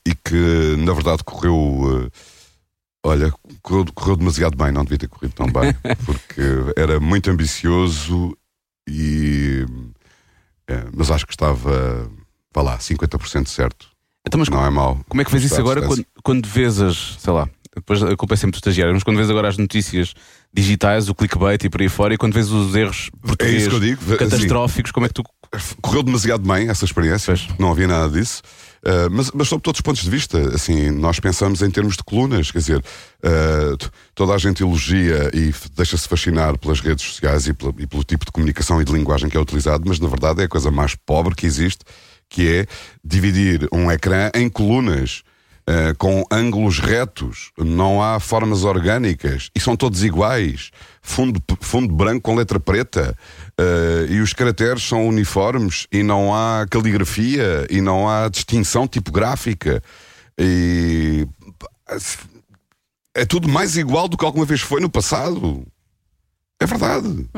[0.06, 2.06] E que, na verdade, correu.
[2.06, 2.10] eh,
[3.04, 5.74] olha, correu, correu demasiado bem, não devia ter corrido tão bem,
[6.06, 6.40] porque
[6.76, 8.36] era muito ambicioso
[8.88, 9.64] e.
[10.94, 12.10] mas acho que estava,
[12.54, 13.88] vá lá, 50% certo.
[14.26, 15.00] Então, mas Não é mau.
[15.08, 16.04] como é que vês isso agora quando.
[16.22, 19.30] Quando vês as, sei lá, depois a culpa é sempre do estagiário, mas quando vês
[19.30, 20.12] agora as notícias
[20.52, 23.70] digitais, o clickbait e por aí fora, e quando vês os erros É portugueses isso
[23.70, 24.00] que eu digo.
[24.04, 25.22] assim, catastróficos, como é que tu.
[25.80, 27.58] correu demasiado bem essa experiência, Pois.
[27.58, 28.42] não havia nada disso.
[28.82, 32.02] Uh, mas, mas sob todos os pontos de vista, assim, nós pensamos em termos de
[32.02, 37.52] colunas, quer dizer, uh, toda a gente elogia e deixa-se fascinar pelas redes sociais e,
[37.52, 40.40] pela- e pelo tipo de comunicação e de linguagem que é utilizado, mas na verdade
[40.40, 41.84] é a coisa mais pobre que existe,
[42.28, 42.66] que é
[43.04, 45.22] dividir um ecrã em colunas.
[45.68, 50.70] Uh, com ângulos retos, não há formas orgânicas e são todos iguais.
[51.02, 53.16] Fundo, fundo branco com letra preta
[53.58, 59.82] uh, e os caracteres são uniformes e não há caligrafia e não há distinção tipográfica.
[60.38, 61.26] E
[63.14, 65.66] é tudo mais igual do que alguma vez foi no passado.
[66.60, 67.28] É verdade.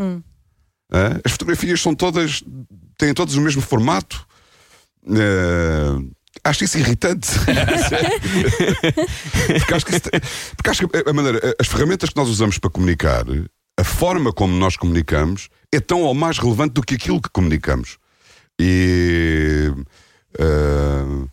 [0.92, 2.42] Uh, as fotografias são todas,
[2.98, 4.26] têm todas o mesmo formato.
[5.04, 6.10] Uh,
[6.44, 7.28] acho isso irritante.
[9.58, 10.10] porque acho que, isso,
[10.56, 13.24] porque acho que a maneira, as ferramentas que nós usamos para comunicar,
[13.78, 17.98] a forma como nós comunicamos, é tão ou mais relevante do que aquilo que comunicamos.
[18.60, 19.72] E.
[20.38, 21.28] Uh,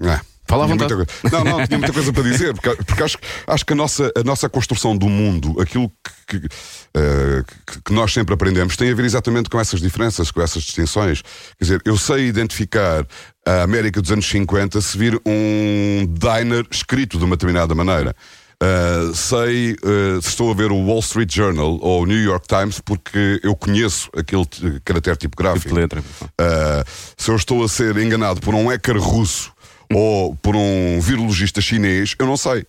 [0.00, 0.94] ah, Fala à vontade.
[1.30, 4.24] Não, não, tinha muita coisa para dizer, porque, porque acho, acho que a nossa, a
[4.24, 5.92] nossa construção do mundo, aquilo
[6.26, 6.48] que, que,
[6.94, 7.44] eh,
[7.84, 11.20] que- nós sempre aprendemos, tem a ver exatamente com essas diferenças, com essas distinções.
[11.58, 13.06] Quer dizer, eu sei identificar
[13.46, 18.16] a América dos anos 50 se vir um diner escrito de uma determinada maneira.
[18.60, 22.44] Uh, sei uh, se estou a ver o Wall Street Journal ou o New York
[22.48, 24.44] Times porque eu conheço aquele
[24.84, 25.68] caractere tipográfico.
[25.68, 26.00] Tipo letra.
[26.00, 26.84] Uh,
[27.16, 29.52] se eu estou a ser enganado por um hacker russo
[29.92, 32.66] ou por um virologista chinês, eu não sei.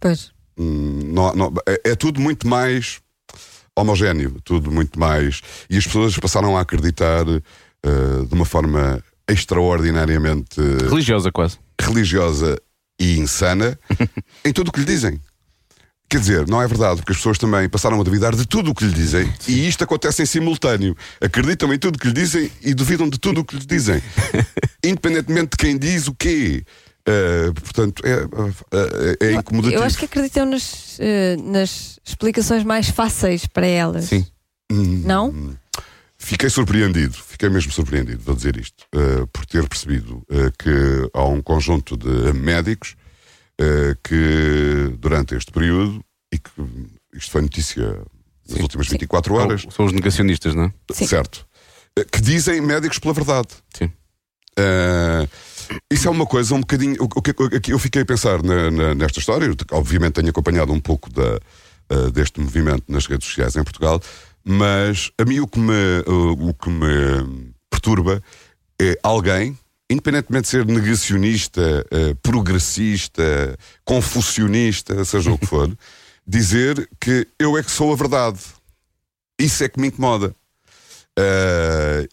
[0.00, 0.30] Pois.
[0.58, 3.00] Hum, não- não- é, é tudo muito mais
[3.76, 5.40] homogéneo, tudo muito mais.
[5.68, 11.58] E as pessoas passaram a acreditar uh, de uma forma extraordinariamente Religiosa quase.
[11.80, 12.56] religiosa
[13.00, 13.78] e insana
[14.44, 15.20] em tudo o que lhe dizem.
[16.08, 18.74] Quer dizer, não é verdade, porque as pessoas também passaram a duvidar de tudo o
[18.74, 20.94] que lhe dizem e isto acontece em simultâneo.
[21.20, 24.00] Acreditam em tudo o que lhe dizem e duvidam de tudo o que lhe dizem,
[24.84, 26.64] independentemente de quem diz o quê.
[27.06, 29.80] Uh, portanto, é, é, é incomodativo.
[29.80, 34.06] Eu acho que acreditam nas, uh, nas explicações mais fáceis para elas.
[34.06, 34.26] Sim.
[34.70, 35.54] Não?
[36.24, 41.22] Fiquei surpreendido, fiquei mesmo surpreendido, vou dizer isto, uh, por ter percebido uh, que há
[41.26, 42.96] um conjunto de médicos
[43.60, 46.50] uh, que, durante este período, e que
[47.12, 47.86] isto foi notícia
[48.48, 48.62] nas Sim.
[48.62, 50.72] últimas 24 horas, São, são os negacionistas, não é?
[50.92, 51.06] Sim.
[51.06, 51.46] certo,
[52.10, 53.48] que dizem médicos pela verdade.
[53.76, 53.92] Sim.
[54.58, 55.28] Uh,
[55.90, 56.96] isso é uma coisa um bocadinho.
[57.00, 60.28] O, que, o que eu fiquei a pensar na- na- nesta história, eu, obviamente tenho
[60.30, 61.40] acompanhado um pouco da,
[61.92, 64.00] uh, deste movimento nas redes sociais em Portugal,
[64.44, 65.72] mas a mim o que me,
[66.06, 68.22] uh, o que me perturba
[68.80, 69.58] é alguém,
[69.90, 75.70] independentemente de ser negacionista, uh, progressista, confucionista, seja o que for,
[76.26, 78.38] dizer que eu é que sou a verdade.
[79.38, 80.34] Isso é que me incomoda.
[81.18, 82.06] Uh,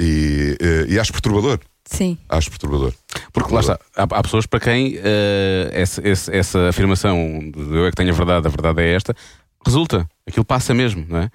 [0.00, 1.60] e, e, eh, e acho perturbador.
[1.84, 2.16] Sim.
[2.28, 2.94] Acho perturbador.
[3.32, 7.16] Porque lá está, há, há pessoas para quem eh, essa, esse- essa afirmação
[7.50, 9.14] de eu é que tenho a verdade, a verdade é esta,
[9.64, 11.30] resulta, aquilo passa mesmo, não é?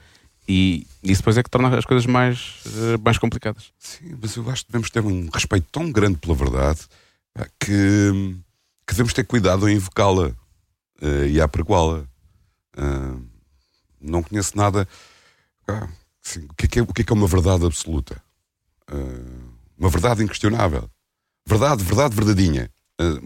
[0.48, 3.72] E isso depois é que torna as coisas mais, eh, mais complicadas.
[3.80, 6.82] Sim, mas eu acho que devemos ter um respeito tão grande pela verdade
[7.60, 8.36] que,
[8.88, 10.32] que devemos ter cuidado em invocá-la
[11.02, 12.04] eh, e a apregoá-la.
[12.78, 13.16] Ah,
[14.00, 14.88] não conheço nada.
[15.68, 15.88] ah,
[16.24, 18.22] assim, o, que é que é, o que é que é uma verdade absoluta?
[18.92, 18.96] Ah,
[19.78, 20.90] uma verdade inquestionável.
[21.48, 22.70] Verdade, verdade verdadeinha.
[23.00, 23.20] Ah,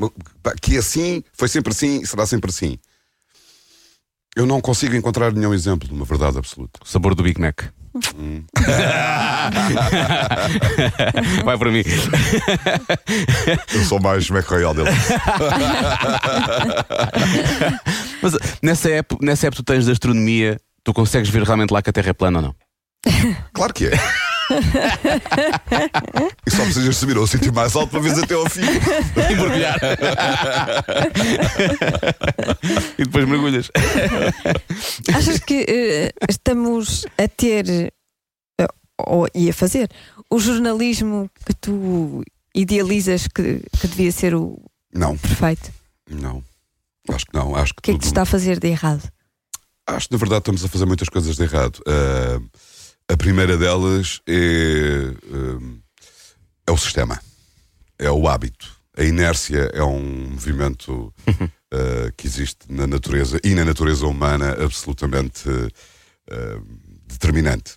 [0.61, 2.77] que é assim, foi sempre assim e será sempre assim.
[4.35, 6.79] Eu não consigo encontrar nenhum exemplo de uma verdade absoluta.
[6.83, 7.61] O sabor do Big Mac.
[11.43, 11.81] Vai para mim.
[13.73, 14.89] Eu sou mais McRoyal dele.
[18.21, 21.89] Mas nessa época, nessa época tu tens de astronomia, tu consegues ver realmente lá que
[21.89, 22.55] a Terra é plana ou não?
[23.53, 23.91] Claro que é.
[26.45, 28.61] E só precisas subir ao sítio mais alto para ver até ao fim.
[28.61, 29.77] E mergulhar.
[32.97, 33.69] e depois mergulhas.
[35.13, 38.67] Achas que eh, estamos a ter eh,
[39.05, 39.89] ou, e a fazer
[40.29, 42.23] o jornalismo que tu
[42.53, 44.57] idealizas que, que devia ser o
[44.93, 45.71] Não, perfeito?
[46.09, 46.43] não.
[47.11, 47.55] Acho que não.
[47.55, 49.09] Acho que, O que é que te tudo- está a fazer de errado?
[49.87, 51.81] Acho que na verdade estamos a fazer muitas coisas de errado.
[51.87, 52.39] Ah,
[53.09, 55.77] a primeira delas é, ah,
[56.67, 57.19] é o sistema,
[57.97, 58.69] é o hábito.
[58.95, 65.49] A inércia é um movimento ah, que existe na natureza e na natureza humana absolutamente
[66.29, 66.61] ah,
[67.07, 67.73] determinante.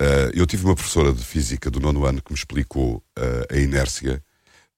[0.00, 3.56] Ah, eu tive uma professora de física do nono ano que me explicou ah, a
[3.56, 4.22] inércia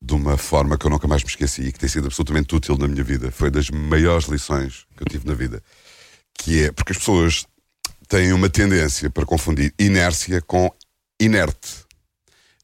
[0.03, 2.76] de uma forma que eu nunca mais me esqueci e que tem sido absolutamente útil
[2.78, 3.31] na minha vida.
[3.31, 5.62] Foi das maiores lições que eu tive na vida
[6.41, 7.45] que é porque as pessoas
[8.11, 10.69] têm uma tendência para confundir inércia com
[11.21, 11.87] inerte.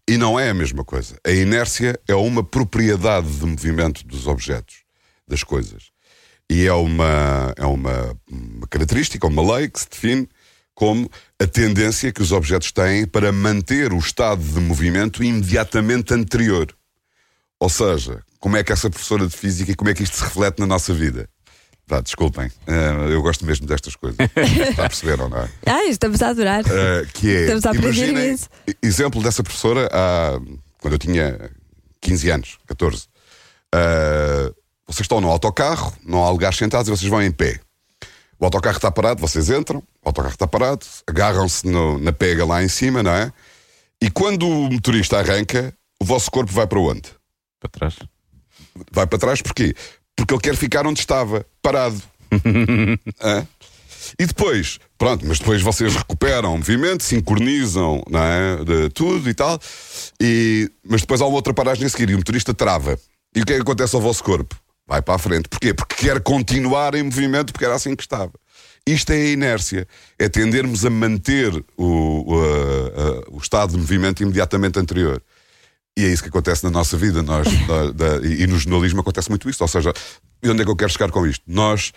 [0.09, 1.17] E não é a mesma coisa.
[1.25, 4.83] A inércia é uma propriedade de movimento dos objetos,
[5.27, 5.91] das coisas.
[6.51, 10.29] E é uma, é uma, uma característica, uma lei que se define
[10.75, 11.09] como
[11.41, 16.77] a tendência que os objetos têm para manter o estado de movimento imediatamente anterior.
[17.61, 20.25] Ou seja, como é que essa professora de física e como é que isto se
[20.25, 21.29] reflete na nossa vida?
[21.89, 24.19] Vá, desculpem, eh, eu gosto mesmo destas coisas.
[24.21, 25.49] Está a perceber ou não é?
[25.67, 26.65] Ah, estamos a adorar.
[26.67, 28.49] Eh, que é, Estamos a aprender imaginem, imenso.
[28.83, 30.41] exemplo dessa professora há,
[30.81, 31.51] quando eu tinha
[32.01, 33.07] 15 anos, 14.
[33.73, 34.53] Eh,
[34.85, 37.61] vocês estão no autocarro, não há lugares sentados e vocês vão em pé.
[38.39, 41.67] O autocarro está parado, vocês entram, o autocarro está parado, agarram-se
[42.01, 43.33] na pega lá em cima, não é?
[44.03, 47.09] E quando o motorista arranca, o vosso corpo vai para onde?
[47.61, 47.95] Para trás.
[48.93, 49.75] Vai para trás porquê?
[50.17, 52.03] Porque ele quer ficar onde estava, parado.
[54.21, 58.65] E depois, pronto, mas depois vocês recuperam o movimento, sincronizam não é?
[58.65, 59.59] de tudo e tal,
[60.21, 62.99] e, mas depois há uma outra paragem a seguir e o motorista trava.
[63.35, 64.55] E o que é que acontece ao vosso corpo?
[64.87, 65.49] Vai para a frente.
[65.49, 65.75] Porquê?
[65.75, 68.31] Porque quer continuar em movimento, porque era assim que estava.
[68.87, 69.89] Isto é a inércia.
[70.17, 75.21] É tendermos a manter o, o, a- a- o estado de movimento imediatamente anterior.
[75.99, 77.23] E é isso que acontece na nossa vida.
[77.23, 79.63] Nós, da- da- e e no jornalismo acontece muito isso.
[79.65, 79.93] Ou seja,
[80.43, 81.43] e onde é que eu quero chegar com isto?
[81.47, 81.93] Nós,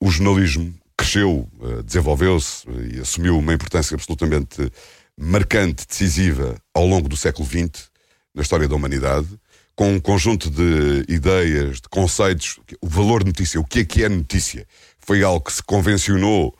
[0.00, 4.70] o jornalismo cresceu, eh, desenvolveu-se eh, e assumiu uma importância absolutamente
[5.18, 7.90] marcante, decisiva ao longo do século XX
[8.34, 9.28] na história da humanidade,
[9.76, 12.58] com um conjunto de ideias, de conceitos.
[12.80, 14.66] O valor de notícia, o que é que é notícia,
[15.00, 16.56] foi algo que se convencionou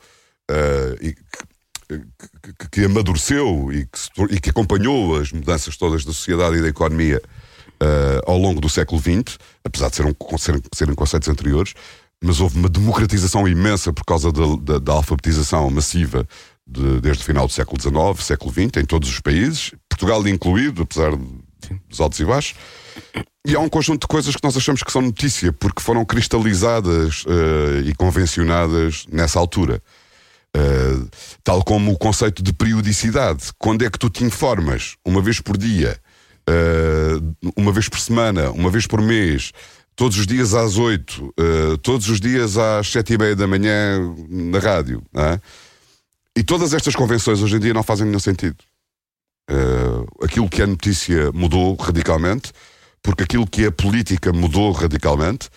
[0.51, 1.21] eh, e que,
[1.87, 6.67] que- que- amadureceu e que, e que acompanhou as mudanças todas da sociedade e da
[6.67, 7.21] economia
[7.81, 11.73] uh, ao longo do século XX, apesar de ser um, serem, serem conceitos anteriores,
[12.23, 16.27] mas houve uma democratização imensa por causa da, da, da alfabetização massiva
[16.67, 20.83] de, desde o final do século XIX, século XX, em todos os países, Portugal incluído,
[20.83, 21.11] apesar
[21.89, 22.55] dos altos e baixos.
[23.45, 27.23] E há um conjunto de coisas que nós achamos que são notícia, porque foram cristalizadas
[27.25, 29.81] uh, e convencionadas nessa altura.
[30.55, 31.09] Uh,
[31.43, 33.51] tal como o conceito de periodicidade.
[33.59, 34.95] Quando é que tu te informas?
[35.03, 35.99] Uma vez por dia,
[36.49, 39.51] uh, uma vez por semana, uma vez por mês,
[39.97, 41.33] todos os dias às oito,
[41.81, 43.99] todos os dias às sete e meia da manhã
[44.29, 45.01] na rádio.
[45.13, 45.39] É?
[46.37, 48.57] E todas estas convenções hoje em dia não fazem nenhum sentido.
[50.21, 52.51] aquilo que é notícia mudou radicalmente
[53.05, 55.47] porque aquilo que é política mudou radicalmente,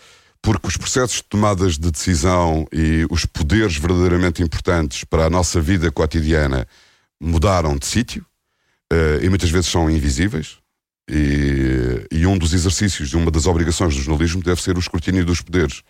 [0.43, 5.61] porque os processos de tomadas de decisão e os poderes verdadeiramente importantes para a nossa
[5.61, 6.67] vida cotidiana
[7.21, 8.25] mudaram de sítio
[8.93, 10.59] uh, e muitas vezes são invisíveis.
[11.11, 15.41] E, e, um dos exercícios uma das obrigações do jornalismo deve ser o escrutínio dos
[15.41, 15.83] poderes,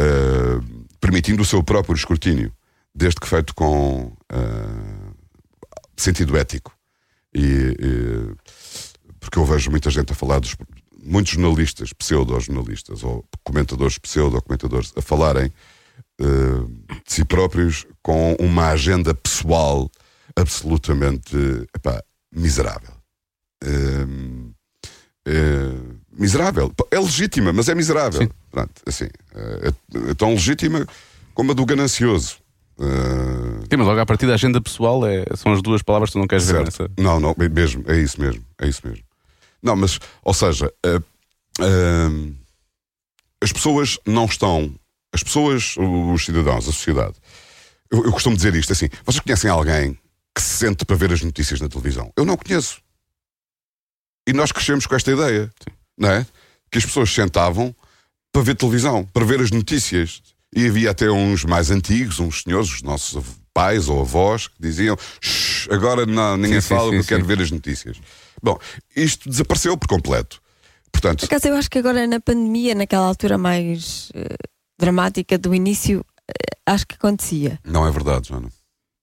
[0.00, 2.50] uh, permitindo o seu próprio escrutínio,
[2.94, 5.14] desde que feito com uh,
[5.96, 6.72] sentido ético.
[7.34, 7.76] E,
[9.20, 10.56] porque eu vejo muita gente a falar dos,
[11.02, 15.52] muitos jornalistas, pseudo-jornalistas, ou comentadores, pseudo-comentadores, a falarem
[16.20, 16.68] uh,
[17.04, 19.90] de si próprios com uma agenda pessoal
[20.36, 21.36] absolutamente
[21.74, 22.92] epá, miserável.
[23.64, 24.52] Uh,
[25.26, 26.72] uh, miserável.
[26.90, 28.22] É legítima, mas é miserável.
[28.22, 28.30] Sim.
[28.50, 29.68] Pronto, assim, é,
[30.10, 30.86] é, tão legítima
[31.34, 32.36] como a do ganancioso.
[32.78, 33.62] Uh...
[33.62, 36.20] Sim, mas logo a partir da agenda pessoal é, são as duas palavras que tu
[36.20, 36.58] não queres certo.
[36.58, 36.90] ver nessa.
[36.96, 39.02] Não, não, mesmo, é isso mesmo, é isso mesmo.
[39.62, 41.02] Não, mas, ou seja, uh,
[41.60, 42.34] uh,
[43.42, 44.74] as pessoas não estão.
[45.12, 47.14] As pessoas, os cidadãos, a sociedade.
[47.90, 49.98] Eu, eu, costumo dizer isto assim: vocês conhecem alguém
[50.34, 52.12] que se sente para ver as notícias na televisão?
[52.16, 52.80] Eu não conheço.
[54.26, 55.74] E nós crescemos com esta ideia, Sim.
[55.96, 56.26] não é?
[56.70, 57.74] Que as pessoas sentavam
[58.30, 60.22] para ver televisão, para ver as notícias.
[60.54, 63.22] E havia até uns mais antigos, uns senhores, os nossos
[63.54, 64.96] pais ou avós, que diziam:
[65.70, 67.98] agora não, ninguém sim, fala sim, porque quer ver as notícias.
[68.42, 68.58] Bom,
[68.94, 70.40] isto desapareceu por completo.
[70.92, 75.54] Portanto, por acaso, eu acho que agora na pandemia, naquela altura mais uh, dramática do
[75.54, 77.58] início, uh, acho que acontecia.
[77.64, 78.48] Não é verdade, Joana.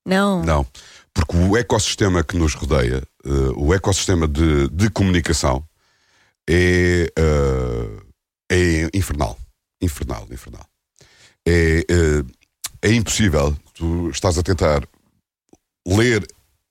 [0.05, 0.43] Não.
[0.43, 0.65] Não.
[1.13, 5.63] Porque o ecossistema que nos rodeia, uh, o ecossistema de, de comunicação,
[6.47, 7.11] é,
[8.51, 9.35] é infernal.
[9.81, 10.65] Infernal, infernal.
[11.47, 11.83] É,
[12.83, 13.57] é impossível.
[13.73, 14.87] Tu estás a tentar
[15.87, 16.23] ler,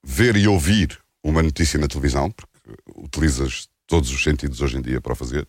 [0.04, 2.54] ver e ouvir uma notícia na televisão, porque
[2.94, 5.46] utilizas todos os sentidos hoje em dia para o fazer,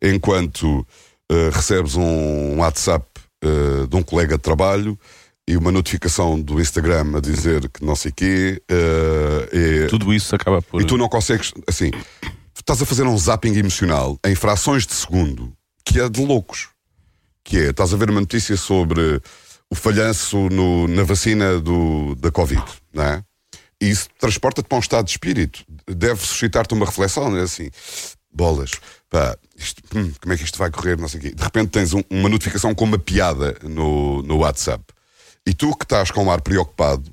[0.00, 0.86] enquanto
[1.30, 3.06] uh, recebes um WhatsApp
[3.44, 4.98] uh, de um colega de trabalho
[5.46, 8.62] e uma notificação do Instagram a dizer que não sei quê.
[8.70, 10.80] Uh, Tudo isso acaba por.
[10.80, 11.52] E tu não consegues.
[11.66, 11.90] Assim,
[12.54, 15.52] estás a fazer um zapping emocional em frações de segundo
[15.84, 16.68] que é de loucos.
[17.44, 19.20] Que é, estás a ver uma notícia sobre
[19.68, 22.62] o falhanço no, na vacina do, da Covid,
[22.92, 23.24] não é?
[23.82, 25.64] E isso transporta-te para um estado de espírito.
[25.88, 27.68] Deve suscitar-te uma reflexão, é assim?
[28.32, 28.70] Bolas,
[29.10, 30.96] pá, isto, hum, como é que isto vai correr?
[30.96, 31.30] Não sei o quê.
[31.32, 34.84] De repente tens um, uma notificação com uma piada no, no WhatsApp.
[35.44, 37.12] E tu que estás com um ar preocupado,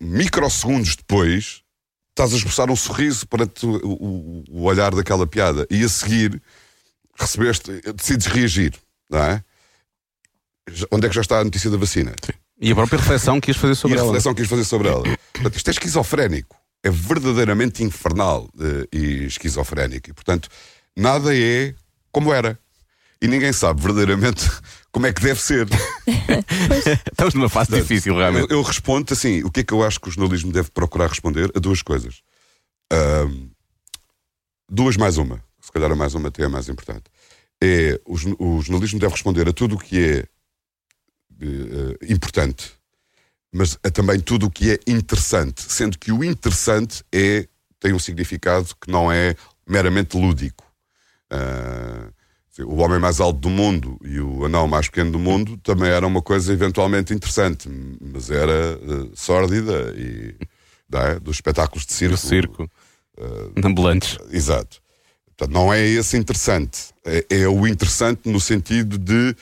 [0.00, 1.62] microsegundos depois,
[2.10, 5.66] estás a esboçar um sorriso perante o, o, o olhar daquela piada.
[5.68, 6.40] E a seguir,
[7.18, 8.72] recebeste, decides reagir,
[9.10, 9.44] não é?
[10.92, 12.14] Onde é que já está a notícia da vacina?
[12.24, 12.41] Sim.
[12.62, 14.06] E a própria reflexão que ias fazer sobre e ela.
[14.06, 15.02] a reflexão que ias fazer sobre ela.
[15.32, 16.56] Portanto, isto é esquizofrénico.
[16.84, 20.10] É verdadeiramente infernal uh, e esquizofrénico.
[20.10, 20.48] E, portanto,
[20.96, 21.74] nada é
[22.12, 22.56] como era.
[23.20, 24.48] E ninguém sabe verdadeiramente
[24.92, 25.66] como é que deve ser.
[27.10, 28.50] Estamos numa fase portanto, difícil, realmente.
[28.50, 31.08] Eu, eu, respondo assim: o que é que eu acho que o jornalismo deve procurar
[31.08, 31.50] responder?
[31.56, 32.22] A duas coisas.
[32.92, 33.50] Uh,
[34.70, 35.42] duas mais uma.
[35.60, 37.04] Se calhar a mais uma até é mais importante.
[37.60, 40.26] É, o, o jornalismo deve responder a tudo o que é
[42.08, 42.72] importante,
[43.52, 47.46] mas é também tudo o que é interessante, sendo que o interessante é,
[47.78, 49.36] tem um significado que não é
[49.66, 50.64] meramente lúdico.
[51.32, 52.12] Uh,
[52.66, 56.06] o homem mais alto do mundo e o anão mais pequeno do mundo também era
[56.06, 57.68] uma coisa eventualmente interessante,
[58.00, 60.34] mas era uh, sórdida e
[60.94, 61.18] é?
[61.18, 62.14] dos espetáculos de circo.
[62.14, 62.70] Do circo.
[63.18, 64.18] Uh, ambulantes.
[64.30, 64.82] Exato.
[65.26, 66.92] Portanto, não é esse interessante.
[67.04, 69.34] É, é, o interessante no sentido de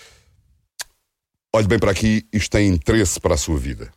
[1.52, 3.92] olhe bem para aqui, isto tem interesse para a sua vida.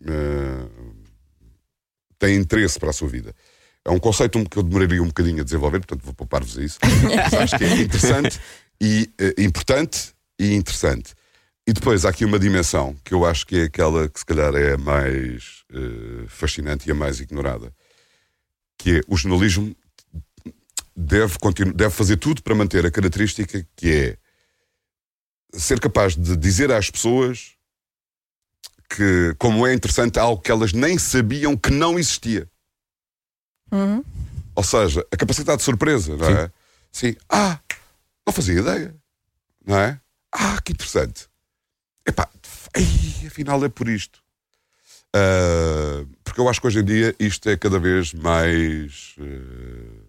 [0.00, 0.94] Uh,
[2.18, 3.34] tem interesse para a sua vida.
[3.84, 6.78] É um conceito que eu demoraria um bocadinho a desenvolver, portanto vou poupar-vos a isso.
[6.82, 8.40] Mas acho que é interessante
[8.80, 11.14] e uh, importante e interessante.
[11.66, 14.54] E depois há aqui uma dimensão que eu acho que é aquela que se calhar
[14.54, 17.72] é a mais uh, fascinante e a mais ignorada,
[18.78, 19.74] que é o jornalismo
[20.96, 21.36] deve,
[21.74, 24.16] deve fazer tudo para manter a característica que é
[25.52, 27.52] ser capaz de dizer às pessoas
[28.88, 32.48] que, como é interessante, algo que elas nem sabiam que não existia.
[33.70, 34.04] Uhum.
[34.54, 36.50] Ou seja, a capacidade de surpresa, não é?
[36.92, 37.14] Sim.
[37.28, 37.58] Ah,
[38.26, 38.94] não fazia ideia.
[39.66, 40.00] Não é?
[40.32, 41.28] Ah, que interessante.
[42.06, 42.28] Epá,
[42.74, 44.22] ei, afinal é por isto.
[45.14, 50.04] Ah, porque eu acho que hoje em dia isto é cada vez mais eh,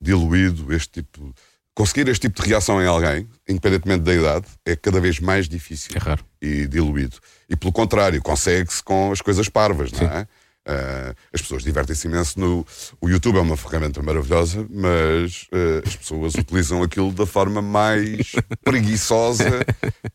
[0.00, 1.34] diluído, este tipo.
[1.78, 5.92] Conseguir este tipo de reação em alguém, independentemente da idade, é cada vez mais difícil
[5.94, 6.24] É raro.
[6.42, 7.18] e diluído.
[7.48, 10.26] E pelo contrário, consegue-se com as coisas parvas, não é?
[10.66, 12.66] Ah, as pessoas divertem-se imenso no.
[13.00, 18.32] O YouTube é uma ferramenta maravilhosa, mas ah, as pessoas utilizam aquilo da forma mais
[18.64, 19.64] preguiçosa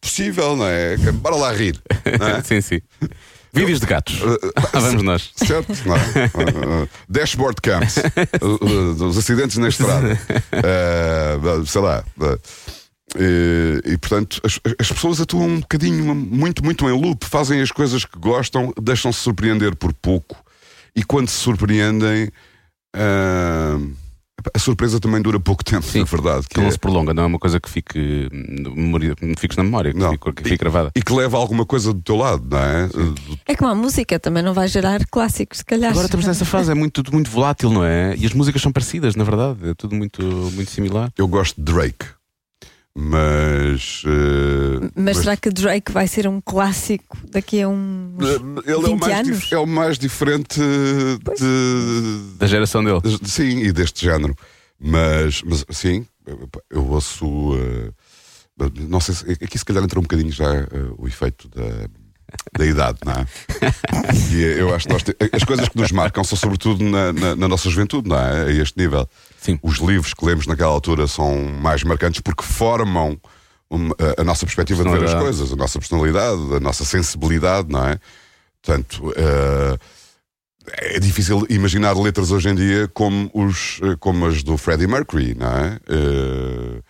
[0.01, 0.97] possível, não é?
[0.97, 1.81] Que- Bora lá rir,
[2.19, 2.43] não é?
[2.43, 2.81] sim, sim.
[3.53, 4.19] Vídeos de gatos.
[4.19, 5.31] Lá vamos nós.
[5.35, 5.69] Certo?
[5.85, 5.95] Não?
[5.95, 7.97] Ah, ah, dashboard cams,
[8.41, 10.19] uh, uh, dos acidentes na estrada,
[10.51, 11.37] Ah,
[11.67, 12.03] sei lá.
[12.19, 12.37] ah,
[13.15, 17.71] e, e, portanto, as, as pessoas atuam um bocadinho, muito, muito em loop, fazem as
[17.71, 20.35] coisas que gostam, deixam-se surpreender por pouco,
[20.95, 22.31] e quando se surpreendem,
[22.95, 23.77] ah,
[24.53, 25.99] a surpresa também dura pouco tempo, Sim.
[25.99, 26.47] na verdade.
[26.47, 29.35] Que que não é- se prolonga, não é uma coisa que fique, no memória- que
[29.39, 30.11] fiques na memória, que, Não.
[30.11, 30.91] fique, que fique gravada.
[30.95, 32.87] e que leva alguma coisa do teu lado, não é?
[32.87, 33.15] Do-
[33.45, 35.91] É como a música, também não vai gerar clássicos, se calhar.
[35.91, 38.15] Agora estamos nessa fase, é muito, tudo muito volátil, não é?
[38.17, 41.11] E as músicas são parecidas, na verdade, é tudo muito, muito similar.
[41.17, 42.05] Eu gosto de Drake,
[42.95, 44.03] mas.
[44.05, 48.15] eh, Mas será que Drake vai ser um clássico daqui a uns.
[48.65, 53.01] Ele é o, 20 mais é o mais diferente de, Da geração dele.
[53.01, 54.35] de- Sim, e deste género.
[54.79, 56.05] Mas, mas sim,
[56.69, 57.25] eu ouço.
[57.57, 57.91] eh,
[58.87, 59.31] não sei se.
[59.43, 60.67] Aqui se calhar entrou um bocadinho já eh,
[60.97, 61.87] o efeito da.
[62.57, 63.25] Da idade, não é?
[64.31, 67.35] E eu acho que nós te- as coisas que nos marcam são sobretudo na, na-
[67.35, 68.45] na nossa juventude, não é?
[68.45, 69.09] A este nível.
[69.39, 69.57] Sim.
[69.63, 73.19] Os livros que lemos naquela altura são mais marcantes porque formam
[73.69, 77.69] uma- a, a nossa perspectiva de ver as coisas, a nossa personalidade, a nossa sensibilidade,
[77.71, 77.97] não é?
[78.61, 79.77] Portanto, eh,
[80.95, 85.35] é difícil imaginar letras hoje em dia como, os, eh, como as do Freddie Mercury,
[85.35, 85.79] não é?
[85.89, 86.81] E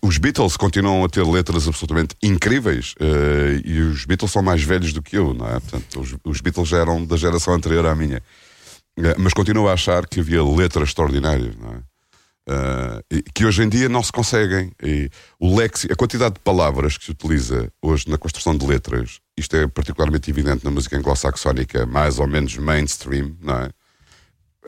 [0.00, 4.92] os Beatles continuam a ter letras absolutamente incríveis eh, e os Beatles são mais velhos
[4.92, 5.58] do que eu, não é?
[5.58, 8.22] Portanto, os, os Beatles já eram da geração anterior à minha.
[8.96, 11.82] Eh, mas continuo a achar que havia letras extraordinárias, não é?
[13.10, 14.72] E que hoje em dia não se conseguem.
[14.82, 19.20] E o léxico, a quantidade de palavras que se utiliza hoje na construção de letras,
[19.36, 23.70] isto é particularmente evidente na música anglo-saxónica, mais ou menos mainstream, não é?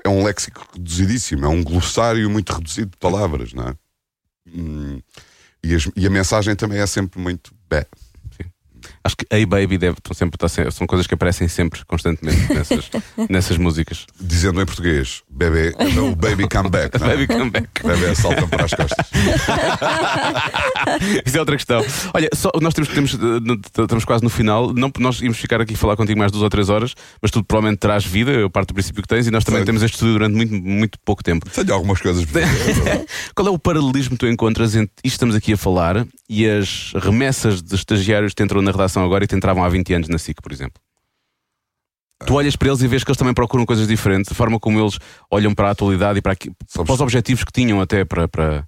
[0.04, 3.74] É um léxico reduzidíssimo, é um glossário muito reduzido de palavras, não é?
[4.46, 4.93] Hum,
[5.96, 7.52] e, a mensagem também é sempre muito.
[7.68, 7.86] Bé.
[9.34, 12.88] Hey Baby deve sempre, está sempre- são coisas que aparecem sempre, constantemente, nessas,
[13.28, 14.06] nessas músicas.
[14.20, 17.16] Dizendo em português, bebê, o baby come back, não é?
[17.16, 17.68] Baby Come Back.
[17.82, 19.06] Bebê salta para as costas.
[21.26, 21.84] Isso é outra questão.
[22.12, 24.72] Olha, só, nós temos, temos, eh, estamos quase no final.
[24.72, 27.42] Não, nós íamos ficar aqui a falar contigo mais duas ou três horas, mas tu
[27.42, 29.66] provavelmente terás vida, eu parto do princípio que tens, e nós também Tenho.
[29.66, 31.50] temos este estúdio durante muito, muito pouco tempo.
[31.50, 33.04] Tenho algumas coisas para dizer.
[33.34, 36.48] Qual é o paralelismo que tu encontras entre isto que estamos aqui a falar e
[36.48, 40.18] as remessas de estagiários que entram na redação agora te entravam há 20 anos na
[40.18, 40.80] SIC, por exemplo?
[42.26, 44.80] Tu olhas para eles e vês que eles também procuram coisas diferentes, a forma como
[44.80, 44.98] eles
[45.30, 48.26] olham para a atualidade e para, aqui, Sabes- para os objetivos que tinham até para,
[48.28, 48.66] para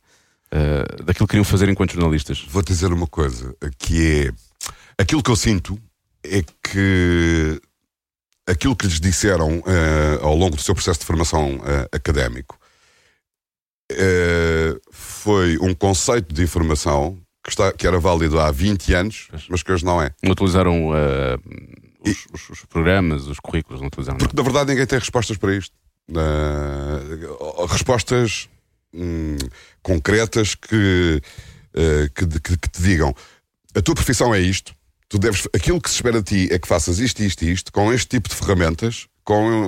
[0.50, 2.44] eh, daquilo que queriam fazer enquanto jornalistas.
[2.48, 5.78] Vou dizer uma coisa, que é aquilo que eu sinto
[6.24, 7.60] é que
[8.46, 12.58] aquilo que lhes disseram eh, ao longo do seu processo de formação eh, académico
[13.90, 17.16] eh, foi um conceito de informação
[17.46, 20.10] que, está, que era válido há 20 anos, mas que hoje não é.
[20.22, 21.36] Não utilizaram eh,
[22.00, 24.18] os, os- os programas, os currículos, não utilizaram.
[24.18, 25.72] Porque na verdade ninguém tem respostas para isto.
[26.08, 28.48] Uh, respostas
[28.94, 29.36] hum,
[29.82, 31.20] concretas que,
[31.74, 33.14] uh, que, que- que te digam
[33.74, 34.74] a tua profissão é isto,
[35.08, 37.70] tu deves, aquilo que se espera de ti é que faças isto, isto e isto,
[37.72, 39.66] com este tipo de ferramentas, com, uh,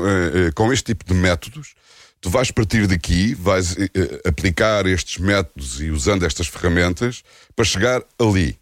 [0.48, 1.74] uh, com este tipo de métodos.
[2.20, 7.22] Tu vais partir daqui, vais uh, uh, aplicar estes métodos e usando estas ferramentas
[7.54, 8.58] para chegar ali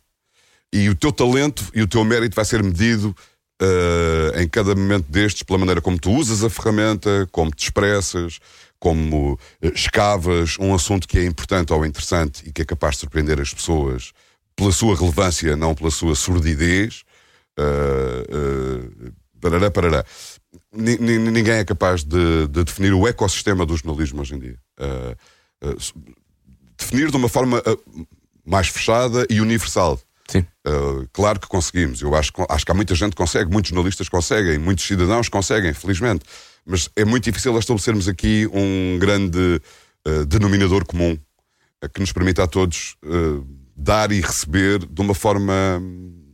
[0.73, 3.17] e o teu talento e o teu mérito vai ser medido
[3.61, 8.39] eh, em cada momento destes pela maneira como tu usas a ferramenta, como te expressas,
[8.79, 13.01] como eh, escavas um assunto que é importante ou interessante e que é capaz de
[13.01, 14.13] surpreender as pessoas
[14.55, 17.05] pela sua relevância, não pela sua surdidez.
[17.59, 20.05] eh, eh, parará, parará.
[20.77, 24.59] Ni- ni- Ninguém é capaz de, de definir o ecossistema do jornalismo hoje em dia.
[24.79, 25.17] Eh,
[25.63, 25.77] eh,
[26.79, 27.77] definir de uma forma eh,
[28.45, 30.01] mais fechada e universal.
[30.29, 30.45] Sim.
[30.67, 32.03] Uh, claro que conseguimos.
[32.03, 35.29] Eu acho, que- acho que há muita gente que consegue, muitos jornalistas conseguem, muitos cidadãos
[35.29, 36.25] conseguem, felizmente.
[36.65, 39.61] Mas é muito difícil estabelecermos aqui um grande
[40.29, 41.17] denominador comum
[41.95, 42.97] que nos permita a todos
[43.77, 46.33] dar e receber de uma forma hum,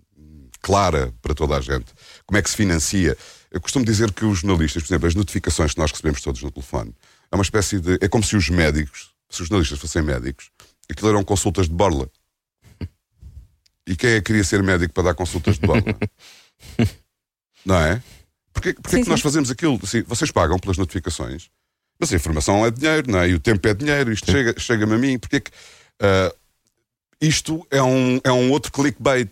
[0.63, 1.93] clara para toda a gente.
[2.25, 3.15] Como é que se financia?
[3.53, 6.51] Eu costumo dizer que os jornalistas, por exemplo, as notificações que nós recebemos todos no
[6.51, 6.95] telefone,
[7.31, 7.99] é uma espécie de.
[8.01, 10.51] É como se os médicos, se os jornalistas fossem médicos,
[10.91, 12.11] aquilo eram consultas de borla.
[13.87, 15.83] E quem é que queria ser médico para dar consultas de borla?
[17.65, 18.03] Não é?
[18.53, 19.79] Porquê, porquê Sim, que nós fazemos aquilo?
[19.83, 21.51] Assim, vocês pagam pelas notificações,
[21.99, 23.29] mas a informação é dinheiro, não é?
[23.31, 25.19] E o tempo é dinheiro, isto chega- chega-me a mim.
[25.19, 25.51] Porquê que.
[26.01, 26.35] ah,
[27.21, 29.31] isto é um, é um outro clickbait.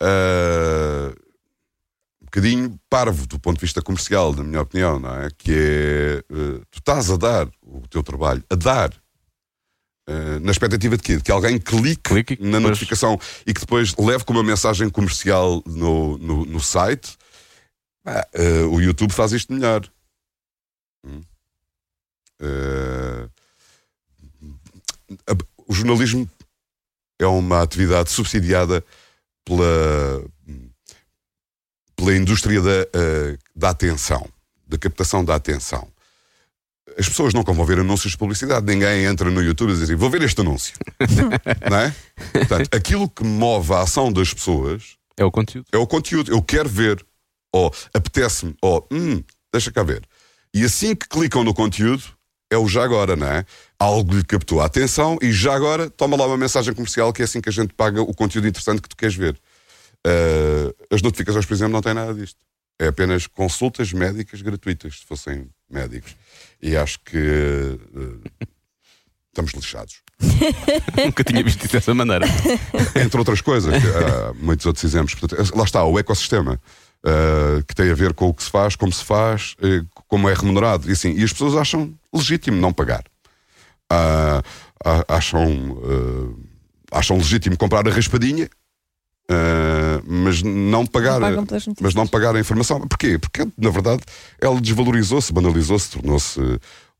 [0.00, 1.31] um
[2.34, 5.28] bocadinho parvo do ponto de vista comercial, na minha opinião, não é?
[5.36, 6.24] Que é.
[6.30, 8.90] ah, tu estás a dar o teu trabalho, a dar.
[10.08, 11.16] ah, na expectativa de quê?
[11.18, 14.88] De que alguém clique, Clique na depois- notificação e que depois leve com uma mensagem
[14.88, 17.16] comercial no, no, no site.
[18.04, 19.86] Ah, ah, o YouTube faz isto melhor.
[21.04, 21.20] Hum.
[25.26, 25.36] A-
[25.68, 26.28] o jornalismo
[27.20, 28.84] é uma atividade subsidiada
[29.44, 30.24] pela,
[32.02, 34.28] pela indústria da, eh, da atenção,
[34.66, 35.86] da captação da atenção.
[36.98, 39.94] As pessoas nunca vão ver anúncios de publicidade, ninguém entra no YouTube e diz assim:
[39.94, 40.74] vou ver este anúncio.
[41.70, 41.94] Não é?
[42.32, 45.66] Portanto, aquilo que move a ação das pessoas É o conteúdo.
[45.72, 46.32] é o conteúdo.
[46.32, 47.04] Eu quero ver,
[47.52, 49.22] ou apetece-me, ou hum,
[49.52, 50.02] deixa cá ver.
[50.52, 52.02] E assim que clicam no conteúdo,
[52.50, 53.46] é o já agora, não é?
[53.78, 57.24] Algo lhe captou a atenção e já agora toma lá uma mensagem comercial que é
[57.24, 59.40] assim que a gente paga o conteúdo interessante que tu queres ver.
[60.06, 62.38] Ah, as notificações, por exemplo, não têm nada disto.
[62.78, 66.16] É apenas consultas médicas gratuitas, se fossem médicos.
[66.60, 68.48] E acho que ah,
[69.28, 70.02] estamos lixados.
[71.04, 72.26] Nunca tinha visto isso dessa maneira.
[72.94, 75.14] Entre outras coisas, há muitos outros exemplos.
[75.14, 76.60] Portanto, lá está, o ecossistema,
[77.04, 80.28] uh, que tem a ver com o que se faz, como se faz, eh, como
[80.28, 80.88] é remunerado.
[80.88, 83.04] E, assim, e as pessoas acham legítimo não pagar.
[83.90, 84.42] Ah,
[85.08, 86.40] acham, uh,
[86.90, 88.48] acham legítimo comprar a raspadinha,
[89.30, 89.71] uh,
[90.06, 91.18] mas não pagar.
[91.20, 91.76] pelas notícias.
[91.80, 92.80] mas não pagar a informação.
[92.86, 93.18] Porquê?
[93.18, 94.02] Porque, na verdade,
[94.40, 96.40] ela desvalorizou-se, banalizou-se, tornou-se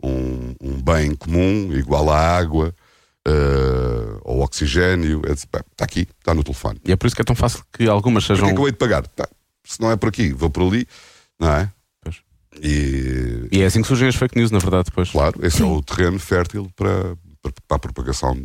[0.02, 2.74] um, um bem comum, igual à água,
[3.28, 5.22] uh, ao oxigênio.
[5.26, 6.80] É, Está aqui, está no telefone.
[6.84, 8.54] E é por isso que é tão fácil que algumas Porquê sejam.
[8.54, 9.06] que eu hei de pagar?
[9.06, 9.28] Tá,
[9.64, 10.86] se não é por aqui, vou por ali,
[11.38, 11.70] não é?
[12.02, 12.16] Pois.
[12.60, 15.10] E, E é assim que surgem as fake news, na verdade, depois.
[15.10, 18.36] claro, esse é o terreno fértil para, para, para a propagação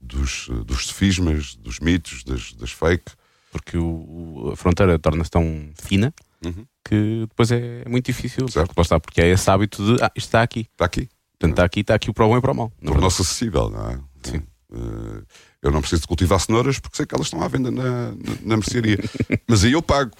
[0.00, 3.12] dos, dos sofismas, dos mitos, das, das fake.
[3.60, 6.12] Porque o- a fronteira torna-se tão fina
[6.44, 6.64] Uhum.
[6.84, 8.48] que depois é muito difícil.
[8.48, 8.72] Certo.
[8.80, 10.66] Está, porque é esse hábito de ah, isto está aqui.
[10.72, 11.08] Está aqui.
[11.38, 12.72] Portanto, está aqui, está aqui o para o bom e para o mal.
[12.84, 13.98] Tornou-se acessível, não é?
[14.22, 14.42] Sim.
[14.72, 15.22] Eh,
[15.62, 18.16] eu não preciso de cultivar cenouras porque sei que elas estão à venda na, na,
[18.42, 18.98] na mercearia.
[19.48, 20.12] mas aí eu pago.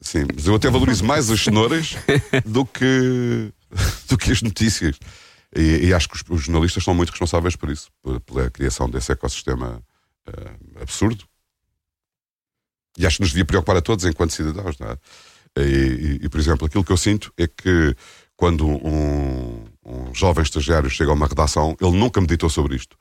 [0.00, 1.96] Sim, mas eu até valorizo mais as cenouras
[2.46, 3.52] do que,
[4.08, 4.96] do que as notícias.
[5.56, 8.88] E, e acho que os, os jornalistas são muito responsáveis por isso, por- pela criação
[8.88, 9.82] desse ecossistema
[10.26, 11.24] eh, absurdo.
[12.98, 14.98] E acho que nos devia preocupar a todos enquanto cidadãos, não é?
[15.58, 17.94] E, e- e, por exemplo, aquilo que eu sinto é que
[18.36, 22.96] quando um, um jovem estagiário chega a uma redação, ele nunca meditou sobre isto.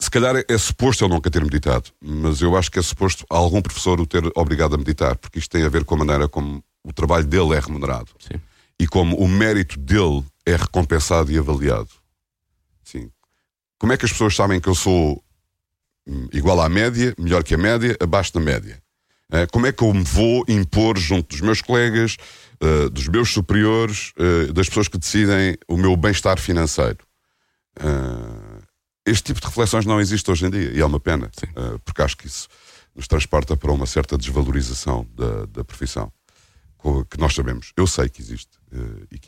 [0.00, 3.24] Se calhar é, é suposto ele nunca ter meditado, mas eu acho que é suposto
[3.30, 6.28] algum professor o ter obrigado a meditar, porque isto tem a ver com a maneira
[6.28, 8.38] como o trabalho dele é remunerado Sim.
[8.78, 11.88] e como o mérito dele é recompensado e avaliado.
[12.82, 13.10] Sim.
[13.78, 15.22] Como é que as pessoas sabem que eu sou
[16.06, 18.82] hum, igual à média, melhor que a média, abaixo da média?
[19.34, 22.16] Eh, Como é que eu me vou impor junto dos meus colegas,
[22.60, 26.98] eh, dos meus superiores, eh, das pessoas que decidem o meu bem-estar financeiro?
[29.06, 31.28] Este tipo de reflexões não existe hoje em dia e é uma pena,
[31.84, 32.48] porque acho que isso
[32.94, 36.12] nos transporta para uma certa desvalorização da, da profissão,
[37.10, 38.52] que nós sabemos, eu sei que existe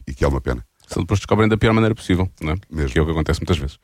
[0.06, 0.64] e que- é uma pena.
[0.86, 2.56] Só depois descobrem da pior maneira possível, não é?
[2.70, 2.90] Mesmo.
[2.92, 3.78] Que é o que acontece muitas vezes.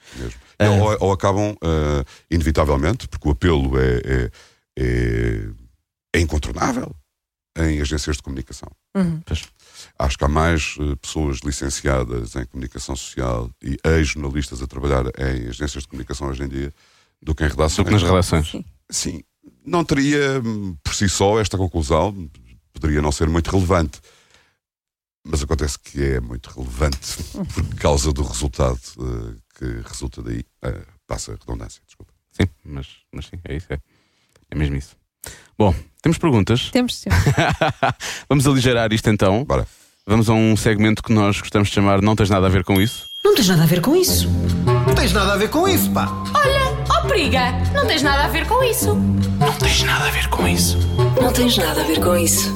[0.60, 0.70] Ah.
[0.70, 4.30] Ou, ou acabam, eh, inevitavelmente, porque o apelo é, é,
[4.78, 5.48] é,
[6.12, 6.94] é incontornável
[7.56, 8.68] em agências de comunicação.
[8.94, 9.20] Uhum.
[9.98, 15.48] Acho que há mais eh, pessoas licenciadas em comunicação social e ex-jornalistas a trabalhar em
[15.48, 16.72] agências de comunicação hoje em dia
[17.20, 17.76] do que em redações.
[17.76, 18.56] Do que nas relações.
[18.90, 19.22] Sim,
[19.64, 22.30] não teria hum, por si só esta conclusão,
[22.72, 24.00] poderia não ser muito relevante.
[25.24, 27.22] Mas acontece que é muito relevante
[27.54, 30.44] por causa do resultado eh, que resulta daí.
[30.62, 32.12] Eh, passa a redundância, desculpa.
[32.32, 33.66] Sim, mas, mas sim, é isso.
[33.70, 33.78] É,
[34.50, 34.96] é mesmo isso.
[35.58, 36.70] Bom, temos perguntas.
[36.70, 37.18] Temos, temos.
[38.28, 39.44] Vamos aligerar isto então.
[39.44, 39.66] Bora.
[40.06, 42.80] Vamos a um segmento que nós gostamos de chamar Não Tens Nada a Ver com
[42.80, 43.04] Isso.
[43.24, 44.28] Não tens nada a ver com isso.
[44.84, 46.08] Não tens nada a ver com isso, pá.
[46.34, 48.96] Olha, ó periga, não tens nada a ver com isso.
[49.38, 50.76] Não tens nada a ver com isso.
[51.22, 52.52] Não tens nada a ver com isso.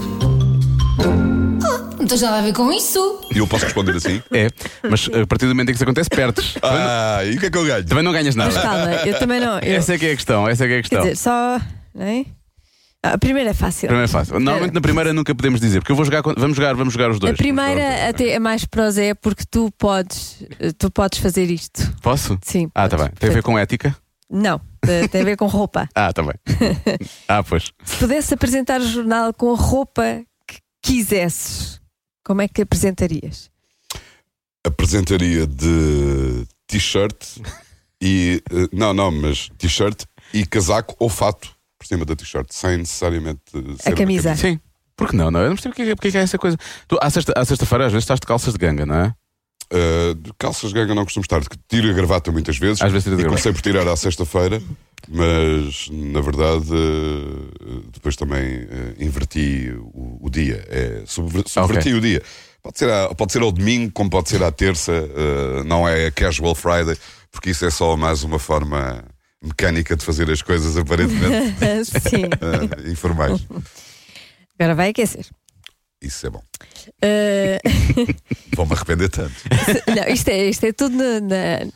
[2.00, 3.20] Não tens nada a ver com isso.
[3.32, 4.20] E eu posso responder assim?
[4.32, 4.48] É,
[4.90, 6.56] mas a partir do momento em que isso acontece, perdes.
[6.62, 7.84] Ah, e o que é que eu ganho?
[7.84, 8.68] Também não ganhas Mas nada.
[8.68, 9.58] calma, eu também não.
[9.60, 11.00] eu- Essa é que é a questão, essa é que é a quer questão.
[11.02, 11.60] dizer, só.
[11.94, 12.24] Não é?
[13.12, 13.88] A primeira é fácil.
[13.88, 14.38] Primeiro é fácil.
[14.40, 17.18] Normalmente na primeira nunca podemos dizer, porque eu vou jogar, vamos jogar, vamos jogar os
[17.18, 17.32] dois.
[17.34, 20.42] A primeira até é mais prosé porque tu podes,
[20.78, 21.82] tu podes fazer isto.
[22.02, 22.38] Posso?
[22.42, 22.70] Sim.
[22.74, 23.08] Ah, tá bem.
[23.18, 23.96] Tem a ver com ética?
[24.30, 24.60] Não,
[25.10, 25.88] tem a ver com roupa.
[25.94, 26.34] Ah, tá bem.
[27.28, 27.72] ah, pois.
[27.84, 31.80] Se pudesse apresentar o jornal com a roupa que quisesses,
[32.24, 33.50] como é que apresentarias?
[34.64, 37.14] Apresentaria de t-shirt
[38.02, 38.42] e.
[38.50, 40.02] eh, Não, não, mas t-shirt
[40.34, 41.55] e casaco ou fato
[41.86, 44.34] por cima da t-shirt, sem necessariamente ser uma camisa.
[44.36, 44.58] Sim.
[44.96, 45.30] Por que não?
[45.30, 45.40] não?
[45.40, 46.56] Eu não percebo porque, é- porque é que é essa coisa.
[46.88, 49.14] Tu, à sexta- sexta-feira, às vezes, estás de calças de ganga, não é?
[49.72, 52.80] Uh, de calças de ganga não costumo estar, tiro a gravata muitas vezes.
[52.80, 53.42] Às vezes tira a e gravata.
[53.42, 54.62] comecei por tirar à sexta-feira,
[55.08, 60.64] mas na verdade uh, depois também uh, inverti o, o dia.
[60.68, 62.22] É, subver- subverti o dia.
[62.62, 66.06] Pode ser, à- pode ser ao domingo, como pode ser à terça, uh, não é
[66.06, 66.96] a casual Friday,
[67.30, 69.04] porque isso é só mais uma forma
[69.42, 72.24] mecânica de fazer as coisas aparentemente Sim.
[72.26, 73.46] uh, informais.
[74.58, 75.26] Agora vai aquecer.
[76.02, 76.42] Isso é bom.
[77.02, 77.58] Eh,
[78.54, 79.32] Vou-me arrepender tanto.
[79.88, 81.72] não, isto é, isto é tudo no, na-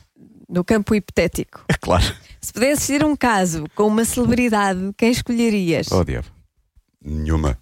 [0.48, 1.64] no campo hipotético.
[1.68, 2.04] É claro.
[2.40, 5.90] Se pudesses ter um caso com uma celebridade, quem escolherias?
[5.90, 6.28] Oh, diabo.
[7.02, 7.58] Nenhuma.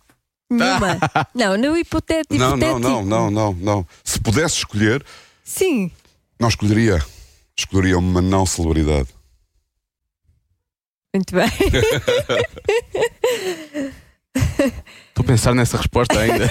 [0.51, 0.99] Nenhuma.
[1.35, 2.35] não, no hipotético.
[2.35, 3.87] Não, não, não, não, não, não.
[4.05, 5.05] Se pudesse escolher,
[5.45, 5.91] Sim.
[6.41, 7.05] não escolheria.
[7.57, 9.09] Escolheria uma não celebridade.
[11.15, 11.49] Muito bem.
[15.09, 16.45] Estou a pensar nessa resposta ainda.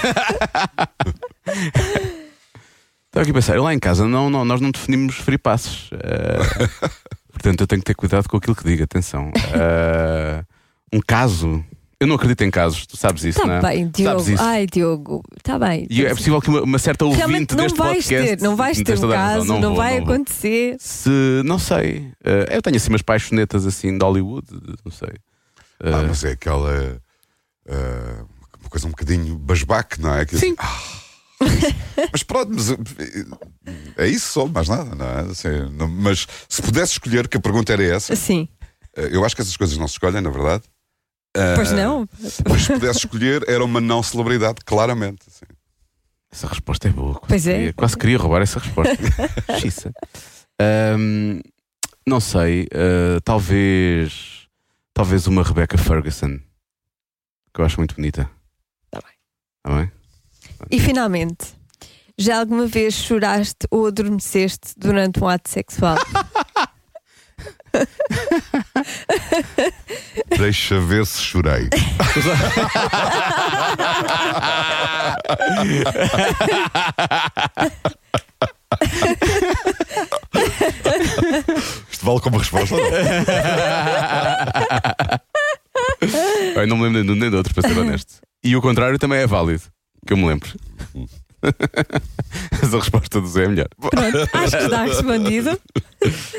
[3.06, 5.88] Estava aqui a pensar, eu lá em casa não, não, nós não definimos free passes.
[5.92, 6.38] Eh,
[7.32, 8.82] portanto, eu tenho que ter cuidado com aquilo que digo.
[8.82, 9.32] Atenção.
[9.54, 10.44] Eh,
[10.92, 11.64] um caso.
[12.00, 13.60] Eu não acredito em casos, tu sabes isso, Está não é?
[13.60, 14.20] Tá bem, Diogo.
[14.20, 14.42] Sabes isso.
[14.42, 15.20] Ai, Diogo.
[15.36, 15.84] Está bem.
[15.90, 18.36] E é possível que uma, uma certa ouvinte Realmente não deste vais podcast.
[18.36, 20.14] ter, não vais ter um caso, não, vou, vai vou.
[20.14, 20.76] acontecer.
[20.78, 21.10] Se,
[21.44, 22.12] não sei.
[22.22, 24.46] Eh, eu tenho assim umas paixonetas assim de Hollywood,
[24.84, 25.08] não sei.
[25.82, 27.02] Eh, Ah, mas é aquela.
[27.68, 28.24] ah,
[28.60, 30.24] uma coisa um bocadinho basbaque, não é?
[30.24, 30.54] Que Sim.
[30.58, 30.80] ah,
[32.12, 32.76] mas pronto, mas, eh,
[33.96, 35.20] é isso só, mais nada, não é?
[35.32, 38.46] Assim, não- mas se pudesse escolher, que a pergunta era essa, Sim.
[38.96, 40.62] eh, eu acho que essas coisas não se escolhem, na verdade.
[41.54, 42.08] Pois não.
[42.48, 45.20] Mas se pudesse escolher, era uma não celebridade, claramente.
[45.28, 45.44] assim.
[46.30, 47.14] Essa resposta é boa.
[47.14, 47.54] Quase Pois é.
[47.54, 48.96] Queria, quase queria roubar essa resposta.
[49.60, 49.92] Xiça.
[50.60, 51.40] Ahm,
[52.06, 52.66] não sei.
[52.74, 54.46] ah, talvez.
[54.92, 56.38] Talvez uma Rebecca Ferguson.
[57.54, 58.28] Que eu acho muito bonita.
[58.90, 59.12] Tá bem.
[59.62, 59.92] Tá bem?
[60.70, 61.54] E finalmente,
[62.18, 65.96] já alguma vez choraste ou adormeceste durante um ato sexual?
[70.36, 71.68] Deixa ver se chorei.
[81.90, 82.76] Isto vale como resposta?
[82.76, 82.84] não?
[86.62, 88.14] Eu não me lembro nem de um nem do outro, para ser honesto.
[88.42, 89.62] E o contrário também é válido.
[90.06, 90.48] Que eu me lembro.
[92.62, 93.68] Essa resposta do Zé é melhor.
[93.80, 95.58] Pronto, acho que está respondido.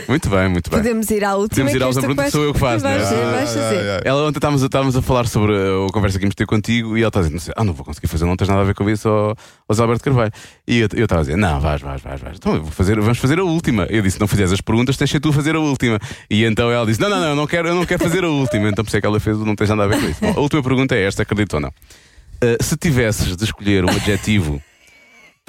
[0.07, 0.79] Muito bem, muito bem.
[0.79, 1.49] Podemos ir à última.
[1.65, 3.05] Podemos ir à última pergunta, sou eu que faço, Vais, é?
[3.05, 4.01] fazer, vais Ah, fazer.
[4.07, 6.97] Ela ontem estávamos, a- estávamos a falar sobre a, a conversa que íamos ter contigo
[6.97, 8.61] e ela está a dizer: não sei, ah, não vou conseguir fazer, não tens nada
[8.61, 9.35] a ver com isso ao,
[9.67, 10.31] ao Zé Alberto Carvalho.
[10.67, 12.37] E eu eu estava a dizer: não, vais, vais, vais, vais.
[12.37, 13.85] Então vou fazer, vamos fazer a última.
[13.89, 15.99] Eu disse: não fizeres as perguntas, tens de ser tu a fazer a última.
[16.29, 18.29] E então ela disse: não, não, não, eu não quero, eu não quero fazer a
[18.29, 18.69] última.
[18.69, 20.19] Então por isso é que ela fez, o não tens nada a ver com isso.
[20.21, 21.69] Bom, a última pergunta é esta: acredito ou não?
[21.69, 24.61] Uh, se tivesses de escolher um adjetivo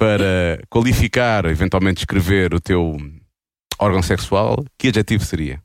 [0.01, 2.97] para qualificar, eventualmente descrever o teu
[3.77, 5.61] órgão sexual, que adjetivo seria?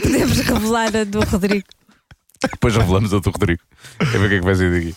[0.00, 1.66] Podemos revelar a do Rodrigo.
[2.48, 3.60] Depois revelamos ao teu Rodrigo.
[3.98, 4.94] Quer ver o que é que vai sair daqui?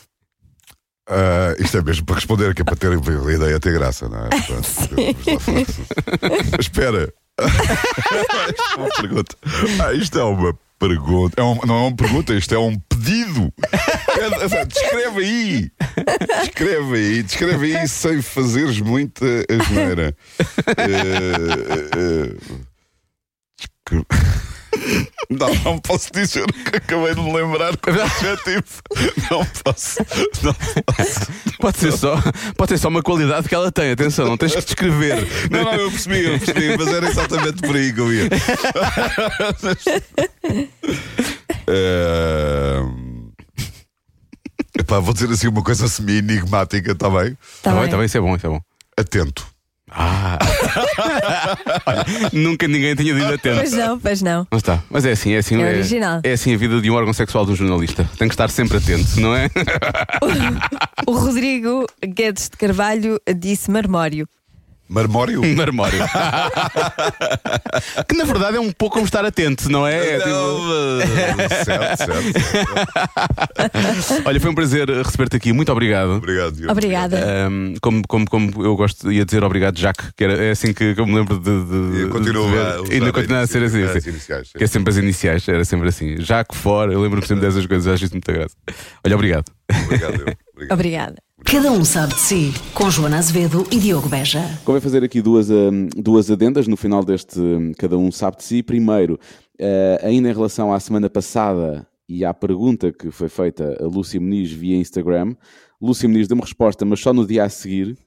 [1.09, 4.19] Ah, isto é mesmo para responder, que é para ter a ideia ter graça, não
[4.19, 4.29] é?
[4.39, 4.61] Falar.
[6.59, 7.11] Espera.
[8.53, 9.35] isto é uma pergunta.
[9.83, 11.39] Ah, isto é uma pergunta.
[11.39, 13.53] É um- não é uma pergunta, isto é um pedido.
[13.71, 15.71] É- é- descreve aí.
[16.41, 17.23] Descreve aí.
[17.23, 20.15] Descreve aí sem fazeres muita asneira.
[20.77, 22.35] Eh, eh,
[23.57, 24.05] descre-
[25.29, 28.63] Não, não posso dizer o que acabei de me lembrar como adjetivo.
[29.29, 29.99] Não posso.
[30.43, 31.27] Não posso.
[31.59, 32.15] Pode ser, só,
[32.57, 35.27] pode ser só uma qualidade que ela tem, atenção, não tens que descrever.
[35.51, 38.29] Não, não, eu percebi, eu percebi, mas era exatamente por aí que eu ia.
[41.67, 43.29] Ehm,
[44.79, 47.35] epá, vou dizer assim uma coisa semi-enigmática, está bem?
[47.61, 47.89] Tá Tá bem, bem.
[47.91, 48.61] tá bem, isso é bom, isso é bom.
[48.97, 49.47] Atento.
[49.91, 50.37] Ah,
[51.85, 53.57] Olha, nunca ninguém tinha dito atento.
[53.57, 54.47] Pois não, pois não.
[54.51, 54.81] Não está.
[54.89, 55.61] Mas é assim, é assim.
[55.61, 56.21] É original.
[56.23, 58.09] É assim a vida de um órgão sexual de um jornalista.
[58.17, 59.49] Tem que estar sempre atento, não é?
[61.07, 64.27] O Rodrigo Guedes de Carvalho disse marmório.
[64.89, 65.41] Marmório?
[65.55, 65.99] Marmório.
[68.07, 70.15] que na verdade é um pouco como estar atento, não é?
[70.15, 70.99] É tipo- Não,
[71.63, 72.39] certo, certo.
[74.25, 75.53] Olha, foi um prazer receber-te aqui.
[75.53, 76.13] Muito obrigado.
[76.13, 76.71] Obrigado, Diogo.
[76.71, 77.23] Obrigada.
[77.49, 80.95] Um, como, como, como eu gosto ia dizer obrigado, Jacques, que era, é assim que,
[80.95, 81.65] que eu me lembro de.
[81.65, 82.65] de, E continua de ver.
[82.65, 83.83] a usar não continua a ser assim.
[83.83, 84.09] as assim.
[84.09, 84.49] iniciais.
[84.57, 86.19] Que é sempre as iniciais, era sempre assim.
[86.19, 88.55] Jacques fora, eu lembro-me sempre dessas coisas, acho isso muita graça.
[89.05, 89.45] Olha, obrigado.
[89.85, 90.31] Obrigado, Diogo.
[90.55, 90.73] Obrigado.
[90.73, 91.28] Obrigada.
[91.43, 94.41] Cada um sabe de si, com Joana Azevedo e Diogo Beja.
[94.63, 97.39] Convém fazer aqui duas, hum, duas adendas no final deste
[97.77, 98.61] Cada Um Sabe de Si.
[98.61, 99.19] Primeiro,
[99.57, 104.19] eh, ainda em relação à semana passada e à pergunta que foi feita a Lúcia
[104.19, 105.35] Muniz via Instagram,
[105.81, 107.97] Lúcia Muniz deu-me resposta, mas só no dia a seguir,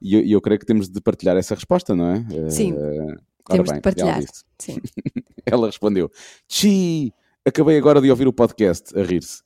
[0.00, 2.26] e eu, eu creio que temos de partilhar essa resposta, não é?
[2.30, 3.16] Eh, Sim, ora
[3.50, 4.16] Temos bem, de partilhar.
[4.18, 4.26] ela.
[4.58, 4.76] Sim.
[5.44, 6.08] Ela respondeu:
[6.48, 7.12] Chi,
[7.44, 9.42] acabei agora de ouvir o podcast, a rir-se.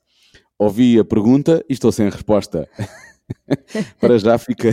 [0.59, 2.67] Ouvi a pergunta e estou sem resposta.
[3.99, 4.69] para, já fica,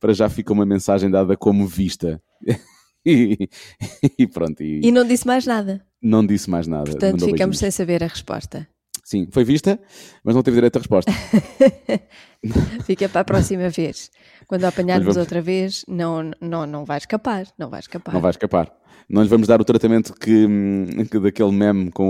[0.00, 2.20] para já fica uma mensagem dada como vista.
[3.06, 3.48] e,
[4.18, 5.84] e pronto, e, E não disse mais nada.
[6.02, 6.84] não disse mais nada.
[6.90, 7.58] Portanto, Mandou ficamos beijinhos.
[7.58, 8.68] sem saber a resposta.
[9.04, 9.80] Sim, foi vista,
[10.22, 11.10] mas não teve direito a resposta.
[12.84, 14.10] Fica para a próxima vez.
[14.46, 17.46] Quando apanharmos vamos- outra vez, não, não, não vai escapar.
[17.58, 18.12] Não vai escapar.
[18.12, 18.70] Não vai escapar.
[19.08, 20.46] Não lhe vamos dar o tratamento que,
[21.10, 22.08] que daquele meme com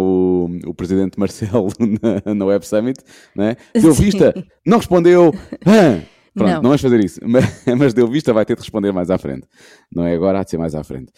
[0.64, 1.68] o, o presidente Marcelo
[2.24, 3.00] na, na Web Summit,
[3.36, 3.56] né?
[3.72, 4.04] Deu Sim.
[4.04, 4.34] vista,
[4.66, 5.32] não respondeu.
[5.64, 6.00] Ah!
[6.34, 6.56] Pronto, Não.
[6.56, 6.62] não.
[6.70, 7.20] vamos fazer isso.
[7.26, 9.46] Mas, mas deu vista, vai ter de responder mais à frente.
[9.92, 11.10] Não é agora, há de ser mais à frente.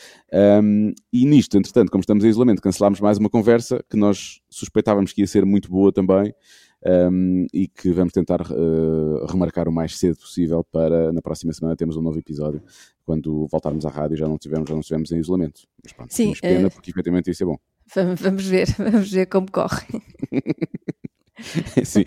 [0.62, 5.12] Hum, e nisto, entretanto, como estamos em isolamento, cancelámos mais uma conversa que nós suspeitávamos
[5.12, 6.32] que ia ser muito boa também.
[6.84, 11.76] Hum, e que vamos tentar eh, remarcar o mais cedo possível para na próxima semana
[11.76, 12.62] termos um novo episódio
[13.04, 15.62] quando voltarmos à rádio já não tivemos, já não estivemos em isolamento.
[15.82, 17.58] Mas pronto, Sim, pena eh, porque efetivamente isso é bom.
[17.94, 19.86] Vamos, ver, vamos ver como corre.
[21.84, 22.04] Sim.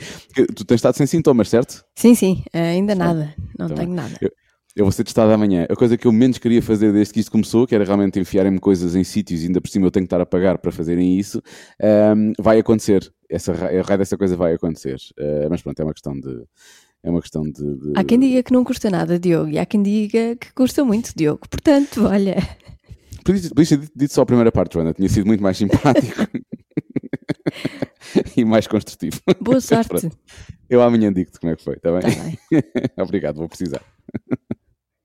[0.55, 1.83] Tu tens estado sem sintomas, certo?
[1.95, 3.33] Sim, sim, ainda nada.
[3.57, 3.77] Não bem.
[3.77, 4.15] tenho nada.
[4.21, 4.31] Eu
[4.77, 5.67] vou ser testado amanhã.
[5.69, 8.59] A coisa que eu menos queria fazer desde que isto começou, que era realmente enfiarem-me
[8.59, 11.17] coisas em sítios e ainda por cima eu tenho que estar a pagar para fazerem
[11.19, 11.41] isso,
[11.81, 13.11] ahm, vai acontecer.
[13.29, 14.97] Essa, a raio dessa coisa vai acontecer.
[15.19, 16.43] Ah, mas pronto, é uma questão de.
[17.03, 17.51] É uma questão de.
[17.51, 20.85] de- Há quem diga que não custa nada, Diogo, e há quem diga que custa
[20.85, 21.41] muito, Diogo.
[21.49, 22.35] Portanto, olha,
[23.25, 24.93] Podias podias ter dito- dito só a primeira parte, Joana.
[24.93, 26.27] Tinha sido muito mais simpático
[28.35, 29.19] e mais construtivo.
[29.41, 30.09] boa sorte.
[30.69, 32.01] Eu amanhã digo-te como é que foi, está bem?
[32.01, 32.37] Tá bem.
[33.03, 33.81] Obrigado, vou precisar.